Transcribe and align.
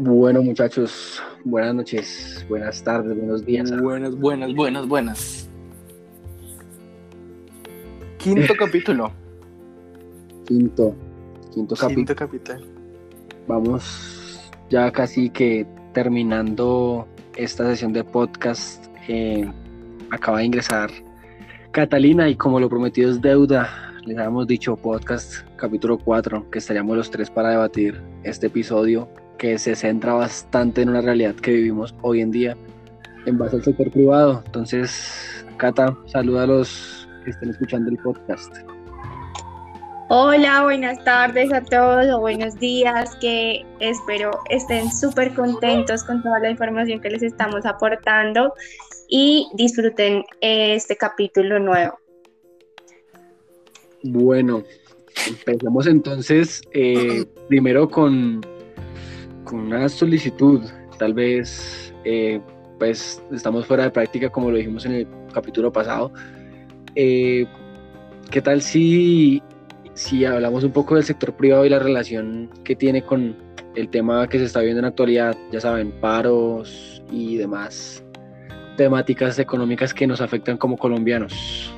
Bueno, 0.00 0.44
muchachos, 0.44 1.20
buenas 1.42 1.74
noches, 1.74 2.46
buenas 2.48 2.84
tardes, 2.84 3.16
buenos 3.16 3.44
días. 3.44 3.68
Buenas, 3.82 4.14
buenas, 4.14 4.54
buenas, 4.54 4.86
buenas. 4.86 5.50
Quinto 8.18 8.54
capítulo. 8.56 9.10
Quinto, 10.46 10.94
quinto 11.52 11.74
capítulo. 11.74 11.96
Quinto 11.96 12.14
capítulo. 12.14 12.60
Vamos 13.48 14.48
ya 14.70 14.88
casi 14.92 15.30
que 15.30 15.66
terminando 15.94 17.08
esta 17.36 17.66
sesión 17.66 17.92
de 17.92 18.04
podcast. 18.04 18.86
eh, 19.08 19.50
acaba 20.10 20.38
de 20.38 20.44
ingresar 20.44 20.90
Catalina 21.72 22.28
y 22.28 22.36
como 22.36 22.60
lo 22.60 22.68
prometido 22.68 23.10
es 23.10 23.20
deuda, 23.20 23.68
les 24.06 24.16
habíamos 24.16 24.46
dicho 24.46 24.76
podcast 24.76 25.44
capítulo 25.56 25.98
4, 25.98 26.50
que 26.52 26.60
estaríamos 26.60 26.96
los 26.96 27.10
tres 27.10 27.30
para 27.30 27.50
debatir 27.50 28.00
este 28.22 28.46
episodio 28.46 29.08
que 29.38 29.58
se 29.58 29.74
centra 29.74 30.12
bastante 30.14 30.82
en 30.82 30.90
una 30.90 31.00
realidad 31.00 31.34
que 31.36 31.52
vivimos 31.52 31.94
hoy 32.02 32.20
en 32.20 32.30
día 32.32 32.56
en 33.26 33.38
base 33.38 33.56
al 33.56 33.64
sector 33.64 33.90
privado. 33.90 34.42
Entonces, 34.46 35.44
Cata, 35.56 35.96
saluda 36.06 36.42
a 36.42 36.46
los 36.46 37.08
que 37.24 37.30
estén 37.30 37.50
escuchando 37.50 37.90
el 37.90 37.98
podcast. 37.98 38.54
Hola, 40.10 40.62
buenas 40.62 41.04
tardes 41.04 41.52
a 41.52 41.62
todos 41.62 42.06
o 42.08 42.20
buenos 42.20 42.58
días, 42.58 43.14
que 43.16 43.66
espero 43.78 44.30
estén 44.48 44.90
súper 44.90 45.34
contentos 45.34 46.02
con 46.02 46.22
toda 46.22 46.40
la 46.40 46.50
información 46.50 47.00
que 47.00 47.10
les 47.10 47.22
estamos 47.22 47.66
aportando 47.66 48.54
y 49.08 49.46
disfruten 49.54 50.24
este 50.40 50.96
capítulo 50.96 51.58
nuevo. 51.58 51.98
Bueno, 54.02 54.62
empezamos 55.26 55.86
entonces 55.86 56.62
eh, 56.72 57.26
primero 57.48 57.90
con, 57.90 58.40
con 59.48 59.60
una 59.60 59.88
solicitud. 59.88 60.60
Tal 60.98 61.14
vez, 61.14 61.92
eh, 62.04 62.40
pues 62.78 63.22
estamos 63.32 63.66
fuera 63.66 63.84
de 63.84 63.90
práctica 63.90 64.28
como 64.30 64.50
lo 64.50 64.56
dijimos 64.58 64.84
en 64.86 64.92
el 64.92 65.06
capítulo 65.32 65.72
pasado. 65.72 66.12
Eh, 66.94 67.46
¿Qué 68.30 68.42
tal 68.42 68.60
si, 68.60 69.42
si 69.94 70.24
hablamos 70.24 70.64
un 70.64 70.72
poco 70.72 70.94
del 70.94 71.04
sector 71.04 71.34
privado 71.34 71.64
y 71.64 71.70
la 71.70 71.78
relación 71.78 72.50
que 72.64 72.76
tiene 72.76 73.02
con 73.02 73.36
el 73.74 73.88
tema 73.88 74.28
que 74.28 74.38
se 74.38 74.44
está 74.44 74.60
viendo 74.60 74.80
en 74.80 74.82
la 74.82 74.88
actualidad? 74.88 75.36
Ya 75.50 75.60
saben, 75.60 75.92
paros 76.00 77.02
y 77.10 77.36
demás 77.36 78.04
temáticas 78.76 79.38
económicas 79.40 79.92
que 79.92 80.06
nos 80.06 80.20
afectan 80.20 80.56
como 80.56 80.76
colombianos. 80.76 81.72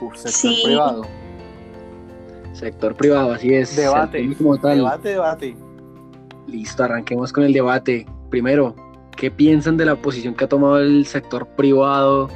Uf, 0.00 0.16
sector 0.16 0.30
Sí. 0.52 0.62
privado. 0.64 1.02
Sector 2.52 2.94
privado, 2.94 3.32
así 3.32 3.52
es. 3.54 3.76
Debate. 3.76 4.34
Como 4.36 4.56
tal. 4.56 4.78
Debate, 4.78 5.08
debate. 5.10 5.56
Listo, 6.48 6.82
arranquemos 6.82 7.32
con 7.32 7.44
el 7.44 7.52
debate. 7.52 8.06
Primero, 8.30 8.74
¿qué 9.16 9.30
piensan 9.30 9.76
de 9.76 9.84
la 9.84 9.96
posición 9.96 10.34
que 10.34 10.44
ha 10.44 10.48
tomado 10.48 10.78
el 10.78 11.04
sector 11.04 11.46
privado 11.56 12.28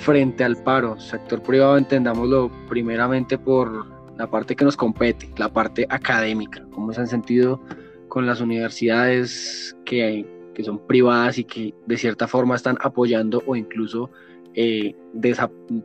frente 0.00 0.42
al 0.42 0.56
paro? 0.56 0.98
Sector 0.98 1.42
privado, 1.42 1.76
entendámoslo 1.76 2.50
primeramente 2.68 3.36
por 3.36 3.86
la 4.16 4.30
parte 4.30 4.56
que 4.56 4.64
nos 4.64 4.76
compete, 4.76 5.28
la 5.36 5.52
parte 5.52 5.86
académica. 5.88 6.64
¿Cómo 6.70 6.92
se 6.92 7.00
han 7.02 7.08
sentido 7.08 7.60
con 8.08 8.26
las 8.26 8.40
universidades 8.40 9.76
que, 9.84 10.26
son 10.64 10.86
privadas 10.86 11.38
y 11.38 11.44
que 11.44 11.74
de 11.86 11.96
cierta 11.96 12.28
forma 12.28 12.56
están 12.56 12.78
apoyando 12.80 13.42
o 13.46 13.56
incluso, 13.56 14.10
eh, 14.54 14.94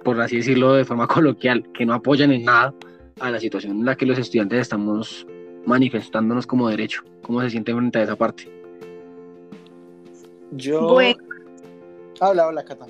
por 0.03 0.21
así 0.21 0.37
decirlo 0.37 0.73
de 0.73 0.85
forma 0.85 1.07
coloquial, 1.07 1.69
que 1.73 1.85
no 1.85 1.93
apoyan 1.93 2.31
en 2.31 2.45
nada 2.45 2.73
a 3.19 3.31
la 3.31 3.39
situación 3.39 3.79
en 3.79 3.85
la 3.85 3.95
que 3.95 4.05
los 4.05 4.19
estudiantes 4.19 4.61
estamos 4.61 5.25
manifestándonos 5.67 6.47
como 6.47 6.69
derecho. 6.69 7.03
¿Cómo 7.21 7.41
se 7.41 7.51
siente 7.51 7.73
frente 7.73 7.99
a 7.99 8.03
esa 8.03 8.15
parte? 8.15 8.49
Yo. 10.51 10.93
Bueno. 10.93 11.19
Habla, 12.19 12.45
habla, 12.45 12.63
Cata. 12.63 12.87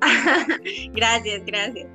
Gracias, 0.92 1.44
gracias. 1.46 1.86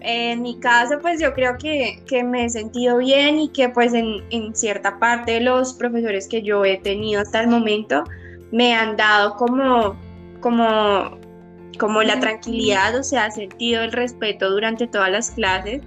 En 0.00 0.42
mi 0.42 0.58
caso, 0.58 0.98
pues 1.00 1.20
yo 1.20 1.32
creo 1.32 1.56
que, 1.56 2.02
que 2.06 2.22
me 2.22 2.44
he 2.44 2.50
sentido 2.50 2.98
bien 2.98 3.38
y 3.38 3.48
que 3.48 3.68
pues 3.68 3.94
en, 3.94 4.22
en 4.30 4.54
cierta 4.54 4.98
parte 4.98 5.40
los 5.40 5.72
profesores 5.72 6.28
que 6.28 6.42
yo 6.42 6.64
he 6.64 6.78
tenido 6.78 7.22
hasta 7.22 7.40
el 7.40 7.48
momento 7.48 8.04
me 8.52 8.74
han 8.74 8.96
dado 8.96 9.36
como, 9.36 9.96
como, 10.40 11.18
como 11.78 12.02
la 12.02 12.20
tranquilidad, 12.20 12.96
o 12.98 13.02
sea, 13.02 13.30
sentido 13.30 13.82
el 13.82 13.92
respeto 13.92 14.50
durante 14.50 14.86
todas 14.86 15.10
las 15.10 15.30
clases 15.30 15.80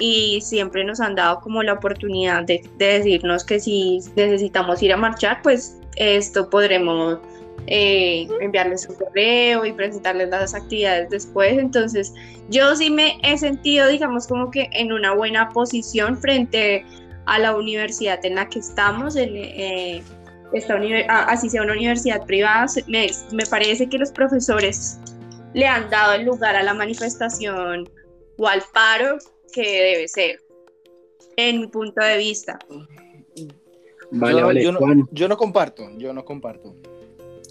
y 0.00 0.40
siempre 0.40 0.82
nos 0.82 0.98
han 0.98 1.14
dado 1.14 1.40
como 1.40 1.62
la 1.62 1.74
oportunidad 1.74 2.42
de, 2.44 2.68
de 2.78 2.86
decirnos 2.86 3.44
que 3.44 3.60
si 3.60 4.00
necesitamos 4.16 4.82
ir 4.82 4.92
a 4.92 4.96
marchar, 4.96 5.40
pues 5.42 5.78
esto 5.96 6.48
podremos 6.48 7.18
eh, 7.66 8.26
enviarles 8.40 8.88
un 8.88 8.96
correo 8.96 9.64
y 9.64 9.72
presentarles 9.72 10.30
las 10.30 10.54
actividades 10.54 11.10
después. 11.10 11.58
Entonces, 11.58 12.12
yo 12.48 12.74
sí 12.74 12.90
me 12.90 13.18
he 13.22 13.36
sentido, 13.38 13.86
digamos, 13.88 14.26
como 14.26 14.50
que 14.50 14.68
en 14.72 14.92
una 14.92 15.12
buena 15.14 15.50
posición 15.50 16.16
frente 16.18 16.84
a 17.26 17.38
la 17.38 17.54
universidad 17.54 18.24
en 18.24 18.36
la 18.36 18.48
que 18.48 18.58
estamos, 18.58 19.14
en, 19.16 19.36
eh, 19.36 20.02
esta 20.52 20.80
así 21.28 21.48
sea 21.48 21.62
una 21.62 21.74
universidad 21.74 22.24
privada, 22.26 22.66
me 22.88 23.46
parece 23.48 23.88
que 23.88 23.98
los 23.98 24.10
profesores 24.10 24.98
le 25.54 25.66
han 25.66 25.88
dado 25.90 26.14
el 26.14 26.24
lugar 26.24 26.56
a 26.56 26.62
la 26.62 26.74
manifestación 26.74 27.88
o 28.36 28.48
al 28.48 28.62
paro 28.72 29.18
que 29.50 29.62
debe 29.62 30.08
ser, 30.08 30.40
en 31.36 31.60
mi 31.60 31.66
punto 31.68 32.02
de 32.04 32.16
vista. 32.18 32.58
Vale, 34.12 34.38
yo, 34.40 34.46
vale, 34.46 34.62
yo 34.64 34.72
no, 34.72 34.78
Juan. 34.78 35.08
yo 35.12 35.28
no 35.28 35.36
comparto, 35.36 35.88
yo 35.98 36.12
no 36.12 36.24
comparto. 36.24 36.74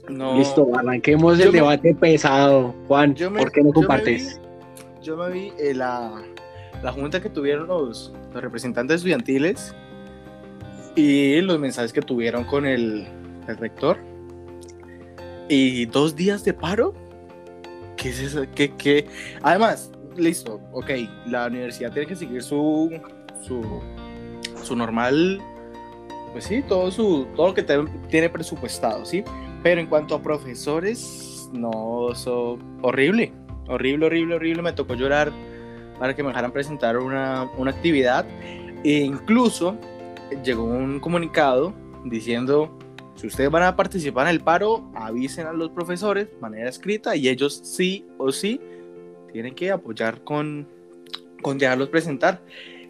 No, 0.10 0.38
Listo, 0.38 0.68
arranquemos 0.76 1.38
Yo 1.38 1.46
el 1.46 1.52
me- 1.52 1.58
debate 1.60 1.94
pesado. 1.96 2.74
Juan, 2.88 3.14
Yo 3.16 3.30
me- 3.30 3.40
¿por 3.40 3.52
qué 3.52 3.62
no 3.62 3.68
yo 3.68 3.70
me 3.70 3.74
compartes? 3.76 4.42
Yo 5.02 5.16
me 5.16 5.30
vi 5.30 5.54
eh, 5.60 5.74
la, 5.74 6.24
la 6.84 6.92
junta 6.92 7.22
que 7.22 7.30
tuvieron 7.30 7.68
los, 7.68 8.12
los 8.34 8.42
representantes 8.42 8.98
estudiantiles 8.98 9.74
y 10.96 11.40
los 11.42 11.60
mensajes 11.60 11.94
que 11.94 12.02
tuvieron 12.02 12.44
con 12.44 12.66
el, 12.66 13.08
el 13.48 13.58
rector. 13.58 13.98
Y 15.48 15.86
dos 15.86 16.16
días 16.16 16.44
de 16.44 16.54
paro. 16.54 16.94
¿Qué 17.96 18.10
es 18.10 18.20
eso? 18.20 18.44
¿Qué, 18.56 18.76
qué? 18.76 19.08
Además, 19.42 19.92
listo, 20.20 20.62
ok, 20.72 20.90
la 21.28 21.48
universidad 21.48 21.92
tiene 21.92 22.08
que 22.08 22.16
seguir 22.16 22.42
su, 22.42 22.92
su, 23.42 23.82
su 24.64 24.76
normal, 24.76 25.40
pues 26.32 26.46
sí, 26.46 26.64
todo, 26.68 26.92
su, 26.92 27.28
todo 27.36 27.48
lo 27.48 27.54
que 27.54 27.64
tiene 28.10 28.30
presupuestado, 28.30 29.06
¿sí? 29.06 29.24
Pero 29.64 29.82
en 29.82 29.88
cuanto 29.88 30.16
a 30.16 30.22
profesores, 30.22 31.50
no, 31.52 32.12
eso 32.12 32.58
horrible, 32.82 33.34
horrible, 33.68 34.06
horrible, 34.06 34.36
horrible. 34.36 34.62
Me 34.62 34.74
tocó 34.74 34.94
llorar 34.94 35.32
para 36.00 36.16
que 36.16 36.24
me 36.24 36.30
dejaran 36.30 36.52
presentar 36.52 36.98
una, 36.98 37.50
una 37.58 37.72
actividad. 37.72 38.26
E 38.84 39.00
incluso 39.00 39.78
llegó 40.44 40.64
un 40.64 41.00
comunicado 41.00 41.74
diciendo, 42.06 42.78
si 43.16 43.28
ustedes 43.28 43.52
van 43.52 43.64
a 43.64 43.76
participar 43.76 44.28
en 44.28 44.36
el 44.36 44.42
paro, 44.42 44.90
avisen 44.96 45.48
a 45.48 45.54
los 45.54 45.70
profesores 45.72 46.30
de 46.32 46.38
manera 46.40 46.70
escrita 46.70 47.16
y 47.16 47.28
ellos 47.28 47.60
sí 47.64 48.08
o 48.18 48.32
sí 48.32 48.62
tienen 49.32 49.56
que 49.56 49.72
apoyar 49.72 50.24
con, 50.24 50.68
con 51.42 51.58
dejarlos 51.58 51.90
presentar. 51.90 52.42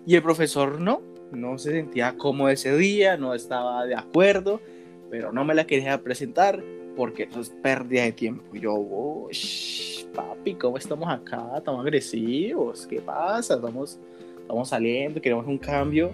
Y 0.05 0.15
el 0.15 0.23
profesor 0.23 0.79
no, 0.79 1.01
no 1.31 1.57
se 1.57 1.71
sentía 1.71 2.17
cómodo 2.17 2.49
ese 2.49 2.75
día, 2.75 3.17
no 3.17 3.33
estaba 3.33 3.85
de 3.85 3.95
acuerdo, 3.95 4.61
pero 5.09 5.31
no 5.31 5.45
me 5.45 5.53
la 5.53 5.65
quería 5.65 6.01
presentar 6.01 6.63
porque 6.95 7.23
eso 7.23 7.39
es 7.39 7.49
pérdida 7.49 8.03
de 8.03 8.11
tiempo. 8.11 8.55
Yo, 8.55 8.73
"Ush, 8.73 10.05
papi, 10.13 10.55
¿cómo 10.55 10.77
estamos 10.77 11.07
acá? 11.09 11.53
¿Estamos 11.57 11.81
agresivos? 11.81 12.85
¿Qué 12.87 12.99
pasa? 12.99 13.55
Estamos, 13.55 13.99
estamos 14.41 14.69
saliendo, 14.69 15.21
queremos 15.21 15.45
un 15.47 15.57
cambio. 15.57 16.11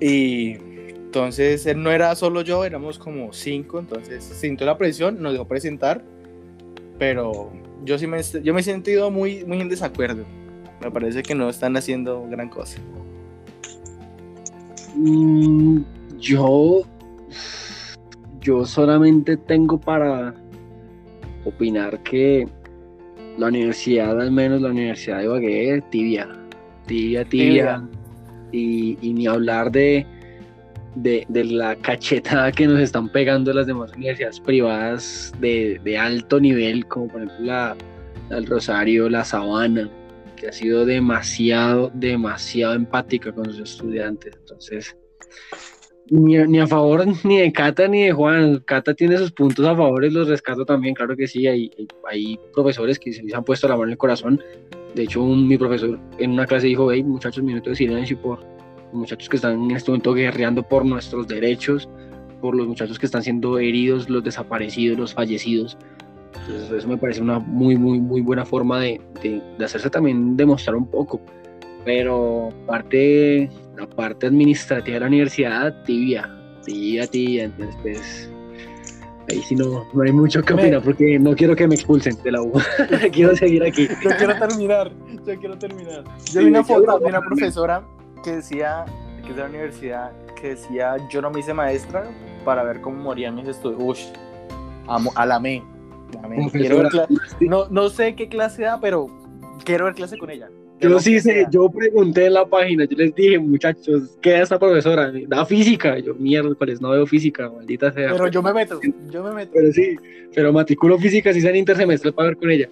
Y 0.00 0.54
entonces 0.88 1.64
él 1.66 1.82
no 1.82 1.90
era 1.90 2.14
solo 2.14 2.42
yo, 2.42 2.64
éramos 2.64 2.98
como 2.98 3.32
cinco, 3.32 3.78
entonces 3.78 4.24
sintió 4.24 4.66
la 4.66 4.76
presión, 4.76 5.22
nos 5.22 5.32
dejó 5.32 5.46
presentar, 5.46 6.02
pero 6.98 7.50
yo 7.84 7.98
sí 7.98 8.06
me, 8.06 8.20
yo 8.42 8.54
me 8.54 8.60
he 8.60 8.64
sentido 8.64 9.10
muy, 9.10 9.44
muy 9.44 9.60
en 9.60 9.68
desacuerdo. 9.68 10.24
Me 10.82 10.90
parece 10.90 11.22
que 11.22 11.34
no 11.34 11.48
están 11.48 11.76
haciendo 11.76 12.26
gran 12.28 12.48
cosa. 12.48 12.78
Mm, 14.94 15.80
yo, 16.18 16.82
yo 18.40 18.64
solamente 18.64 19.36
tengo 19.36 19.78
para 19.78 20.34
opinar 21.44 22.02
que 22.02 22.48
la 23.38 23.48
universidad, 23.48 24.20
al 24.20 24.32
menos 24.32 24.62
la 24.62 24.70
universidad 24.70 25.18
de 25.18 25.24
Ibagué, 25.24 25.82
tibia, 25.90 26.28
tibia, 26.86 27.24
tibia, 27.24 27.88
Y, 28.52 28.96
y 29.02 29.12
ni 29.12 29.26
hablar 29.26 29.70
de, 29.70 30.06
de, 30.96 31.24
de 31.28 31.44
la 31.44 31.76
cachetada 31.76 32.50
que 32.52 32.66
nos 32.66 32.80
están 32.80 33.08
pegando 33.08 33.52
las 33.52 33.66
demás 33.66 33.92
universidades 33.96 34.40
privadas 34.40 35.32
de, 35.40 35.80
de 35.84 35.96
alto 35.96 36.40
nivel, 36.40 36.86
como 36.86 37.08
por 37.08 37.22
ejemplo 37.22 37.46
la, 37.46 37.76
del 38.30 38.46
Rosario, 38.46 39.08
la 39.08 39.24
Sabana, 39.24 39.88
que 40.36 40.48
ha 40.48 40.52
sido 40.52 40.84
demasiado, 40.84 41.90
demasiado 41.94 42.74
empática 42.74 43.32
con 43.32 43.46
sus 43.46 43.60
estudiantes. 43.60 44.34
Entonces, 44.36 44.96
Ni, 46.08 46.58
a 46.60 46.66
favor 46.68 47.04
ni 47.24 47.38
de 47.40 47.52
Cata 47.52 47.88
ni 47.88 48.04
de 48.04 48.12
Juan. 48.12 48.60
Cata 48.64 48.94
tiene 48.94 49.16
sus 49.18 49.32
puntos 49.32 49.66
a 49.66 49.74
favor 49.74 50.04
y 50.04 50.10
los 50.10 50.28
rescato 50.28 50.64
también, 50.64 50.94
claro 50.94 51.16
que 51.16 51.26
sí. 51.26 51.46
Hay, 51.48 51.70
hay 52.08 52.38
profesores 52.54 52.98
que 52.98 53.12
se 53.12 53.22
les 53.24 53.34
han 53.34 53.42
puesto 53.42 53.66
la 53.66 53.74
mano 53.74 53.86
en 53.86 53.92
el 53.92 53.98
corazón. 53.98 54.40
De 54.94 55.02
hecho, 55.02 55.24
mi 55.24 55.58
profesor 55.58 55.98
en 56.18 56.30
una 56.30 56.46
clase 56.46 56.68
dijo, 56.68 56.92
hey, 56.92 57.02
muchachos, 57.02 57.42
minutos 57.42 57.72
de 57.72 57.76
silencio 57.76 58.20
por 58.20 58.38
muchachos 58.96 59.28
que 59.28 59.36
están 59.36 59.64
en 59.64 59.70
este 59.72 59.90
momento 59.90 60.14
guerreando 60.14 60.62
por 60.62 60.84
nuestros 60.84 61.26
derechos, 61.28 61.88
por 62.40 62.56
los 62.56 62.66
muchachos 62.66 62.98
que 62.98 63.06
están 63.06 63.22
siendo 63.22 63.58
heridos, 63.58 64.08
los 64.08 64.24
desaparecidos, 64.24 64.98
los 64.98 65.14
fallecidos. 65.14 65.76
Entonces, 66.40 66.70
eso 66.70 66.88
me 66.88 66.98
parece 66.98 67.22
una 67.22 67.38
muy, 67.38 67.76
muy, 67.76 68.00
muy 68.00 68.20
buena 68.20 68.44
forma 68.44 68.80
de, 68.80 69.00
de, 69.22 69.42
de 69.58 69.64
hacerse 69.64 69.90
también 69.90 70.36
demostrar 70.36 70.76
un 70.76 70.86
poco. 70.86 71.20
Pero 71.84 72.50
parte 72.66 73.50
la 73.76 73.86
parte 73.86 74.26
administrativa 74.26 74.94
de 74.94 75.00
la 75.00 75.06
universidad, 75.06 75.82
tibia, 75.84 76.28
tibia, 76.64 77.06
tibia, 77.06 77.44
entonces 77.44 77.76
pues 77.82 78.30
ahí 79.30 79.42
sí 79.42 79.54
no, 79.54 79.86
no 79.92 80.02
hay 80.02 80.12
mucho 80.12 80.42
que 80.42 80.54
opinar 80.54 80.82
porque 80.82 81.18
no 81.18 81.34
quiero 81.34 81.54
que 81.54 81.66
me 81.66 81.74
expulsen 81.74 82.16
de 82.22 82.32
la 82.32 82.42
U, 82.42 82.52
quiero 83.12 83.36
seguir 83.36 83.62
aquí. 83.64 83.88
Yo 84.02 84.10
quiero 84.16 84.38
terminar, 84.38 84.92
yo 85.26 85.38
quiero 85.38 85.58
terminar. 85.58 86.04
Yo 86.32 86.40
vi 86.40 86.46
una 86.46 86.64
foto 86.64 86.98
de 86.98 87.06
una 87.06 87.20
profesora 87.20 87.84
que 88.26 88.32
decía, 88.32 88.84
que 89.22 89.30
es 89.30 89.36
de 89.36 89.42
la 89.42 89.48
universidad, 89.48 90.10
que 90.34 90.48
decía, 90.48 90.96
yo 91.08 91.22
no 91.22 91.30
me 91.30 91.38
hice 91.38 91.54
maestra 91.54 92.10
para 92.44 92.64
ver 92.64 92.80
cómo 92.80 93.00
morían 93.00 93.36
mis 93.36 93.46
estudios. 93.46 93.80
Uy, 93.80 93.96
amo, 94.88 95.12
a 95.14 95.24
la 95.24 95.38
me. 95.38 95.62
no, 97.40 97.68
no 97.68 97.88
sé 97.88 98.16
qué 98.16 98.28
clase 98.28 98.62
da, 98.62 98.80
pero 98.80 99.08
quiero 99.64 99.84
ver 99.84 99.94
clase 99.94 100.18
con 100.18 100.30
ella. 100.30 100.48
Yo 100.80 100.98
sí 100.98 101.20
sé, 101.20 101.46
yo 101.52 101.70
pregunté 101.70 102.26
en 102.26 102.34
la 102.34 102.44
página, 102.44 102.84
yo 102.84 102.96
les 102.96 103.14
dije, 103.14 103.38
muchachos, 103.38 104.18
¿qué 104.20 104.32
da 104.32 104.42
esta 104.42 104.58
profesora? 104.58 105.10
Da 105.28 105.46
física. 105.46 105.98
Yo, 106.00 106.14
miércoles, 106.16 106.80
no 106.80 106.90
veo 106.90 107.06
física, 107.06 107.48
maldita 107.48 107.92
sea. 107.92 108.10
Pero 108.10 108.26
yo 108.26 108.42
me 108.42 108.52
meto, 108.52 108.80
yo 109.08 109.22
me 109.22 109.32
meto. 109.32 109.52
Pero 109.54 109.72
sí, 109.72 109.96
pero 110.34 110.52
matriculo 110.52 110.98
física 110.98 111.32
si 111.32 111.40
sea 111.40 111.50
en 111.50 111.56
intersemestre 111.56 112.12
para 112.12 112.30
ver 112.30 112.36
con 112.38 112.50
ella. 112.50 112.68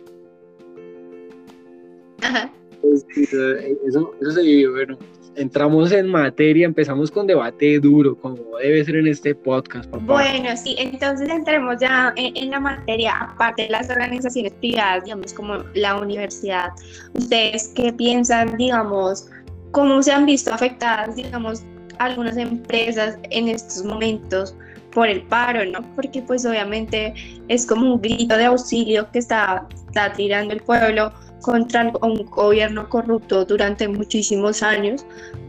Ajá. 2.23 2.53
Pues, 2.83 3.07
eso, 3.87 4.13
eso 4.21 4.31
se 4.33 4.43
vivió, 4.43 4.73
bueno 4.73 4.99
entramos 5.37 5.93
en 5.93 6.09
materia, 6.09 6.67
empezamos 6.67 7.11
con 7.11 7.27
debate 7.27 7.79
duro, 7.81 8.17
como 8.17 8.37
debe 8.59 8.85
ser 8.85 8.97
en 8.97 9.09
este 9.09 9.35
podcast. 9.35 9.91
Bueno, 9.91 10.57
sí, 10.57 10.77
entonces 10.79 11.29
entremos 11.29 11.77
ya 11.81 12.13
en, 12.17 12.37
en, 12.37 12.51
la 12.51 12.61
materia, 12.61 13.17
aparte 13.19 13.63
de 13.63 13.71
las 13.71 13.91
organizaciones 13.91 14.53
privadas, 14.55 15.05
digamos, 15.05 15.33
como 15.33 15.59
la 15.75 15.97
universidad. 15.97 16.71
¿Ustedes 17.15 17.73
qué 17.75 17.93
piensan, 17.93 18.57
digamos, 18.57 19.29
cómo 19.71 20.03
se 20.03 20.13
han 20.13 20.27
visto 20.27 20.53
afectadas, 20.53 21.17
digamos, 21.17 21.63
algunas 21.99 22.37
empresas 22.37 23.19
en 23.31 23.49
estos 23.49 23.85
momentos? 23.85 24.55
por 24.95 25.09
el 25.09 25.23
paro, 25.23 25.65
¿no? 25.67 25.81
Porque 25.95 26.23
pues 26.23 26.47
obviamente 26.47 27.13
es 27.49 27.67
como 27.67 27.95
un 27.95 28.01
grito 28.01 28.37
de 28.37 28.45
auxilio 28.45 29.11
que 29.11 29.19
está, 29.19 29.67
está 29.89 30.13
tirando 30.13 30.55
el 30.55 30.61
pueblo 30.61 31.13
contra 31.45 31.93
un 32.01 32.25
gobierno 32.31 32.89
corrupto 32.89 33.45
durante 33.45 33.87
muchísimos 33.87 34.63
años, 34.63 35.05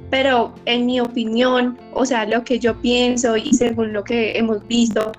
pero 0.09 0.53
en 0.65 0.85
mi 0.85 0.99
opinión, 0.99 1.79
o 1.93 2.05
sea, 2.05 2.25
lo 2.25 2.43
que 2.43 2.59
yo 2.59 2.79
pienso 2.81 3.37
y 3.37 3.53
según 3.53 3.93
lo 3.93 4.03
que 4.03 4.37
hemos 4.37 4.67
visto 4.67 5.13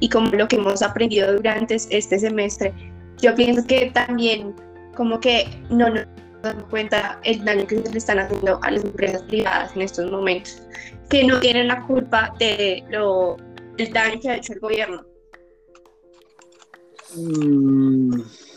y 0.00 0.08
como 0.10 0.30
lo 0.32 0.46
que 0.46 0.56
hemos 0.56 0.82
aprendido 0.82 1.32
durante 1.32 1.76
este 1.76 2.18
semestre, 2.18 2.74
yo 3.22 3.34
pienso 3.34 3.66
que 3.66 3.90
también 3.94 4.54
como 4.94 5.18
que 5.18 5.48
no 5.70 5.88
nos 5.88 6.06
damos 6.42 6.64
cuenta 6.64 7.18
el 7.24 7.42
daño 7.42 7.66
que 7.66 7.82
se 7.82 7.90
le 7.90 7.98
están 7.98 8.18
haciendo 8.18 8.60
a 8.62 8.70
las 8.70 8.84
empresas 8.84 9.22
privadas 9.22 9.74
en 9.74 9.82
estos 9.82 10.10
momentos, 10.10 10.62
que 11.08 11.24
no 11.24 11.40
tienen 11.40 11.68
la 11.68 11.86
culpa 11.86 12.34
de 12.38 12.84
lo, 12.90 13.38
del 13.78 13.92
daño 13.94 14.20
que 14.20 14.28
ha 14.28 14.36
hecho 14.36 14.52
el 14.52 14.60
gobierno. 14.60 15.02
Mm 17.16 18.47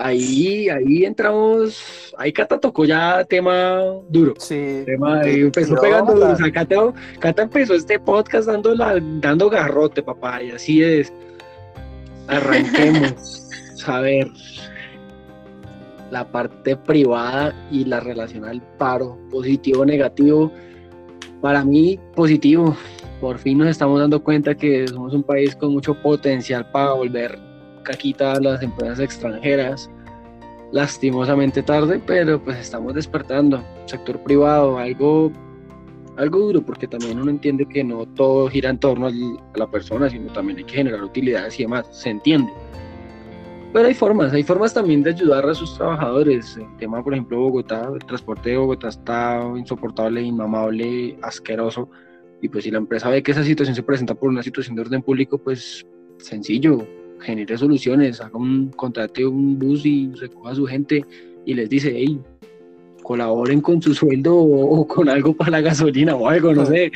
ahí, 0.00 0.68
ahí 0.68 1.04
entramos, 1.04 2.14
ahí 2.16 2.32
Cata 2.32 2.58
tocó 2.58 2.84
ya 2.84 3.24
tema 3.24 3.82
duro. 4.08 4.34
Sí. 4.38 4.82
Tema, 4.86 5.22
empezó 5.24 5.76
pegando, 5.76 6.14
o 6.14 6.36
sea, 6.36 6.50
Cata, 6.50 6.92
Cata, 7.18 7.42
empezó 7.42 7.74
este 7.74 7.98
podcast 7.98 8.48
dando, 8.48 8.74
la, 8.74 8.98
dando 9.20 9.50
garrote, 9.50 10.02
papá, 10.02 10.42
y 10.42 10.50
así 10.50 10.82
es. 10.82 11.12
Arranquemos. 12.26 13.48
a 13.86 14.00
ver, 14.00 14.28
la 16.10 16.30
parte 16.30 16.76
privada 16.76 17.54
y 17.70 17.84
la 17.84 18.00
relación 18.00 18.44
al 18.44 18.60
paro, 18.78 19.18
positivo 19.30 19.82
o 19.82 19.84
negativo. 19.84 20.50
Para 21.40 21.64
mí, 21.64 21.98
positivo. 22.14 22.76
Por 23.20 23.38
fin 23.38 23.58
nos 23.58 23.68
estamos 23.68 24.00
dando 24.00 24.22
cuenta 24.22 24.54
que 24.54 24.88
somos 24.88 25.12
un 25.12 25.22
país 25.22 25.54
con 25.54 25.72
mucho 25.72 25.94
potencial 25.94 26.70
para 26.70 26.92
volver 26.92 27.49
caquita 27.82 28.32
a 28.32 28.40
las 28.40 28.62
empresas 28.62 29.00
extranjeras, 29.00 29.90
lastimosamente 30.72 31.62
tarde, 31.62 32.00
pero 32.06 32.42
pues 32.42 32.58
estamos 32.58 32.94
despertando. 32.94 33.62
Sector 33.86 34.22
privado, 34.22 34.78
algo, 34.78 35.32
algo 36.16 36.38
duro, 36.38 36.62
porque 36.62 36.86
también 36.86 37.20
uno 37.20 37.30
entiende 37.30 37.66
que 37.66 37.82
no 37.82 38.06
todo 38.06 38.48
gira 38.48 38.70
en 38.70 38.78
torno 38.78 39.08
a 39.08 39.12
la 39.58 39.70
persona, 39.70 40.08
sino 40.08 40.32
también 40.32 40.58
hay 40.58 40.64
que 40.64 40.74
generar 40.74 41.02
utilidades 41.02 41.58
y 41.58 41.64
demás, 41.64 41.86
se 41.90 42.10
entiende. 42.10 42.52
Pero 43.72 43.86
hay 43.86 43.94
formas, 43.94 44.32
hay 44.32 44.42
formas 44.42 44.74
también 44.74 45.02
de 45.02 45.10
ayudar 45.10 45.48
a 45.48 45.54
sus 45.54 45.76
trabajadores. 45.76 46.56
El 46.56 46.76
tema, 46.76 47.04
por 47.04 47.12
ejemplo, 47.12 47.38
Bogotá, 47.38 47.88
el 47.92 48.04
transporte 48.04 48.50
de 48.50 48.56
Bogotá 48.56 48.88
está 48.88 49.40
insoportable, 49.56 50.20
inmamable, 50.20 51.16
asqueroso. 51.22 51.88
Y 52.42 52.48
pues 52.48 52.64
si 52.64 52.72
la 52.72 52.78
empresa 52.78 53.08
ve 53.10 53.22
que 53.22 53.30
esa 53.30 53.44
situación 53.44 53.76
se 53.76 53.84
presenta 53.84 54.14
por 54.14 54.28
una 54.28 54.42
situación 54.42 54.74
de 54.74 54.82
orden 54.82 55.02
público, 55.02 55.38
pues 55.38 55.86
sencillo, 56.18 56.84
genere 57.20 57.56
soluciones, 57.56 58.20
haga 58.20 58.38
un, 58.38 58.70
contrate 58.70 59.26
un 59.26 59.58
bus 59.58 59.84
y 59.84 60.10
recoja 60.14 60.52
a 60.52 60.54
su 60.54 60.66
gente 60.66 61.04
y 61.44 61.54
les 61.54 61.68
dice, 61.68 61.92
hey, 61.94 62.20
colaboren 63.02 63.60
con 63.60 63.80
su 63.82 63.94
sueldo 63.94 64.36
o, 64.36 64.86
con 64.86 65.08
algo 65.08 65.34
para 65.34 65.50
la 65.50 65.60
gasolina 65.60 66.14
o 66.14 66.28
algo, 66.28 66.54
no 66.54 66.66
sé. 66.66 66.92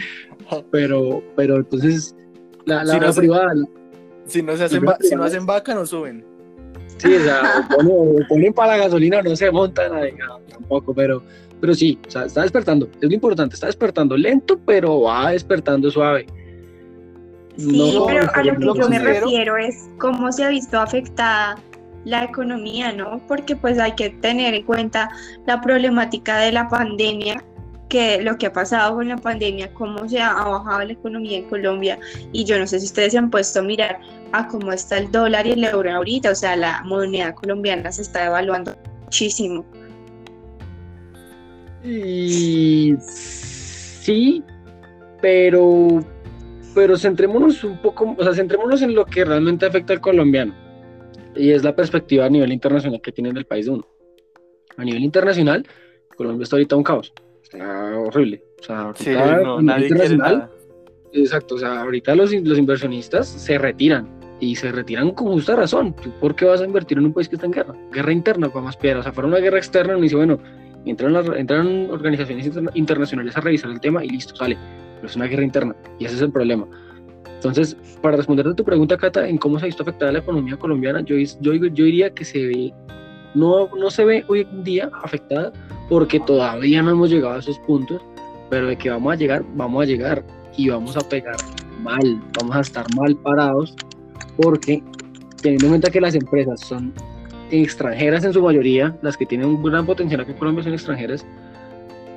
Pero, 0.70 1.22
pero 1.36 1.56
entonces, 1.56 2.14
la, 2.66 2.84
la, 2.84 2.94
si 2.94 3.00
no 3.00 3.12
privada. 3.14 3.54
Si 4.26 4.42
no, 4.42 4.56
se 4.56 4.64
hacen, 4.64 4.82
si 5.00 5.14
no 5.14 5.24
hacen 5.24 5.46
vaca, 5.46 5.74
no 5.74 5.84
suben. 5.86 6.24
Sí, 6.98 7.14
o 7.14 7.20
sea, 7.20 7.68
ponen, 7.76 8.26
ponen 8.28 8.52
para 8.52 8.76
la 8.76 8.84
gasolina, 8.84 9.22
no 9.22 9.34
se 9.34 9.50
montan, 9.50 9.92
no, 9.92 10.38
tampoco, 10.48 10.94
pero, 10.94 11.22
pero 11.60 11.74
sí, 11.74 11.98
o 12.06 12.10
sea, 12.10 12.24
está 12.26 12.42
despertando, 12.42 12.88
es 13.00 13.08
lo 13.08 13.14
importante, 13.14 13.54
está 13.54 13.66
despertando 13.66 14.16
lento, 14.16 14.58
pero 14.64 15.02
va 15.02 15.32
despertando 15.32 15.90
suave. 15.90 16.26
Sí, 17.56 17.98
pero 18.06 18.30
a 18.34 18.42
lo 18.42 18.56
que 18.56 18.80
yo 18.80 18.88
me 18.88 18.98
refiero 18.98 19.56
es 19.56 19.88
cómo 19.98 20.32
se 20.32 20.44
ha 20.44 20.48
visto 20.48 20.78
afectada 20.80 21.56
la 22.04 22.24
economía, 22.24 22.92
¿no? 22.92 23.20
Porque 23.28 23.56
pues 23.56 23.78
hay 23.78 23.92
que 23.92 24.10
tener 24.10 24.54
en 24.54 24.64
cuenta 24.64 25.10
la 25.46 25.60
problemática 25.60 26.38
de 26.38 26.52
la 26.52 26.68
pandemia, 26.68 27.42
que 27.88 28.20
lo 28.22 28.36
que 28.36 28.46
ha 28.46 28.52
pasado 28.52 28.96
con 28.96 29.08
la 29.08 29.16
pandemia, 29.16 29.72
cómo 29.74 30.08
se 30.08 30.20
ha 30.20 30.32
bajado 30.34 30.84
la 30.84 30.92
economía 30.92 31.38
en 31.38 31.44
Colombia 31.44 31.98
y 32.32 32.44
yo 32.44 32.58
no 32.58 32.66
sé 32.66 32.80
si 32.80 32.86
ustedes 32.86 33.12
se 33.12 33.18
han 33.18 33.30
puesto 33.30 33.60
a 33.60 33.62
mirar 33.62 34.00
a 34.32 34.48
cómo 34.48 34.72
está 34.72 34.98
el 34.98 35.10
dólar 35.12 35.46
y 35.46 35.52
el 35.52 35.64
euro 35.64 35.92
ahorita, 35.92 36.30
o 36.30 36.34
sea, 36.34 36.56
la 36.56 36.82
moneda 36.82 37.34
colombiana 37.34 37.92
se 37.92 38.02
está 38.02 38.24
devaluando 38.24 38.74
muchísimo. 39.04 39.64
Y 41.84 42.96
sí, 43.00 44.42
pero 45.20 46.02
pero 46.74 46.96
centrémonos 46.96 47.62
un 47.64 47.78
poco, 47.78 48.14
o 48.18 48.22
sea, 48.22 48.34
centrémonos 48.34 48.82
en 48.82 48.94
lo 48.94 49.06
que 49.06 49.24
realmente 49.24 49.66
afecta 49.66 49.92
al 49.92 50.00
colombiano 50.00 50.54
y 51.36 51.50
es 51.50 51.64
la 51.64 51.74
perspectiva 51.74 52.26
a 52.26 52.28
nivel 52.28 52.52
internacional 52.52 53.00
que 53.00 53.12
tiene 53.12 53.30
el 53.30 53.44
país 53.44 53.66
de 53.66 53.72
uno. 53.72 53.88
A 54.76 54.84
nivel 54.84 55.02
internacional, 55.02 55.66
Colombia 56.16 56.44
está 56.44 56.56
ahorita 56.56 56.76
un 56.76 56.82
caos, 56.82 57.12
está 57.42 57.98
horrible. 57.98 58.42
O 58.60 58.62
sea, 58.62 58.80
ahorita 58.80 59.04
sí, 59.04 59.44
no, 59.44 59.62
nadie 59.62 59.88
internacional, 59.88 60.50
exacto, 61.12 61.54
o 61.54 61.58
sea, 61.58 61.82
ahorita 61.82 62.14
los, 62.14 62.32
los 62.32 62.58
inversionistas 62.58 63.28
se 63.28 63.58
retiran 63.58 64.08
y 64.40 64.56
se 64.56 64.72
retiran 64.72 65.12
con 65.12 65.28
justa 65.28 65.54
razón. 65.54 65.94
¿Por 66.20 66.34
qué 66.34 66.44
vas 66.44 66.60
a 66.60 66.64
invertir 66.64 66.98
en 66.98 67.06
un 67.06 67.12
país 67.12 67.28
que 67.28 67.36
está 67.36 67.46
en 67.46 67.52
guerra? 67.52 67.74
Guerra 67.92 68.12
interna, 68.12 68.48
para 68.48 68.64
más 68.64 68.76
piedra. 68.76 69.00
O 69.00 69.02
sea, 69.02 69.12
fuera 69.12 69.28
una 69.28 69.38
guerra 69.38 69.58
externa, 69.58 69.94
uno 69.94 70.02
dice, 70.02 70.16
bueno, 70.16 70.38
entran, 70.84 71.14
entran 71.36 71.88
organizaciones 71.90 72.50
internacionales 72.74 73.36
a 73.36 73.40
revisar 73.40 73.70
el 73.70 73.80
tema 73.80 74.04
y 74.04 74.08
listo, 74.08 74.34
sale 74.34 74.58
es 75.06 75.16
una 75.16 75.26
guerra 75.26 75.44
interna 75.44 75.74
y 75.98 76.04
ese 76.04 76.16
es 76.16 76.22
el 76.22 76.32
problema. 76.32 76.66
Entonces, 77.36 77.76
para 78.00 78.16
responder 78.16 78.46
a 78.46 78.54
tu 78.54 78.64
pregunta, 78.64 78.96
Cata, 78.96 79.28
en 79.28 79.36
cómo 79.36 79.58
se 79.58 79.64
ha 79.64 79.66
visto 79.66 79.82
afectada 79.82 80.12
la 80.12 80.20
economía 80.20 80.56
colombiana, 80.56 81.02
yo, 81.02 81.16
yo, 81.40 81.52
yo 81.52 81.84
diría 81.84 82.10
que 82.10 82.24
se 82.24 82.46
ve, 82.46 82.72
no, 83.34 83.68
no 83.76 83.90
se 83.90 84.04
ve 84.04 84.24
hoy 84.28 84.46
en 84.50 84.64
día 84.64 84.90
afectada 85.02 85.52
porque 85.88 86.20
todavía 86.20 86.82
no 86.82 86.92
hemos 86.92 87.10
llegado 87.10 87.34
a 87.34 87.38
esos 87.38 87.58
puntos, 87.60 88.00
pero 88.48 88.68
de 88.68 88.76
que 88.76 88.88
vamos 88.88 89.12
a 89.12 89.16
llegar, 89.16 89.44
vamos 89.54 89.82
a 89.82 89.86
llegar 89.86 90.24
y 90.56 90.68
vamos 90.70 90.96
a 90.96 91.00
pegar 91.00 91.36
mal, 91.82 92.22
vamos 92.38 92.56
a 92.56 92.60
estar 92.60 92.86
mal 92.96 93.14
parados 93.16 93.76
porque 94.36 94.82
teniendo 95.42 95.66
en 95.66 95.72
cuenta 95.72 95.90
que 95.90 96.00
las 96.00 96.14
empresas 96.14 96.60
son 96.60 96.94
extranjeras 97.50 98.24
en 98.24 98.32
su 98.32 98.42
mayoría, 98.42 98.96
las 99.02 99.16
que 99.16 99.26
tienen 99.26 99.48
un 99.48 99.62
gran 99.62 99.84
potencial 99.84 100.20
aquí 100.20 100.32
en 100.32 100.38
Colombia 100.38 100.64
son 100.64 100.72
extranjeras, 100.72 101.26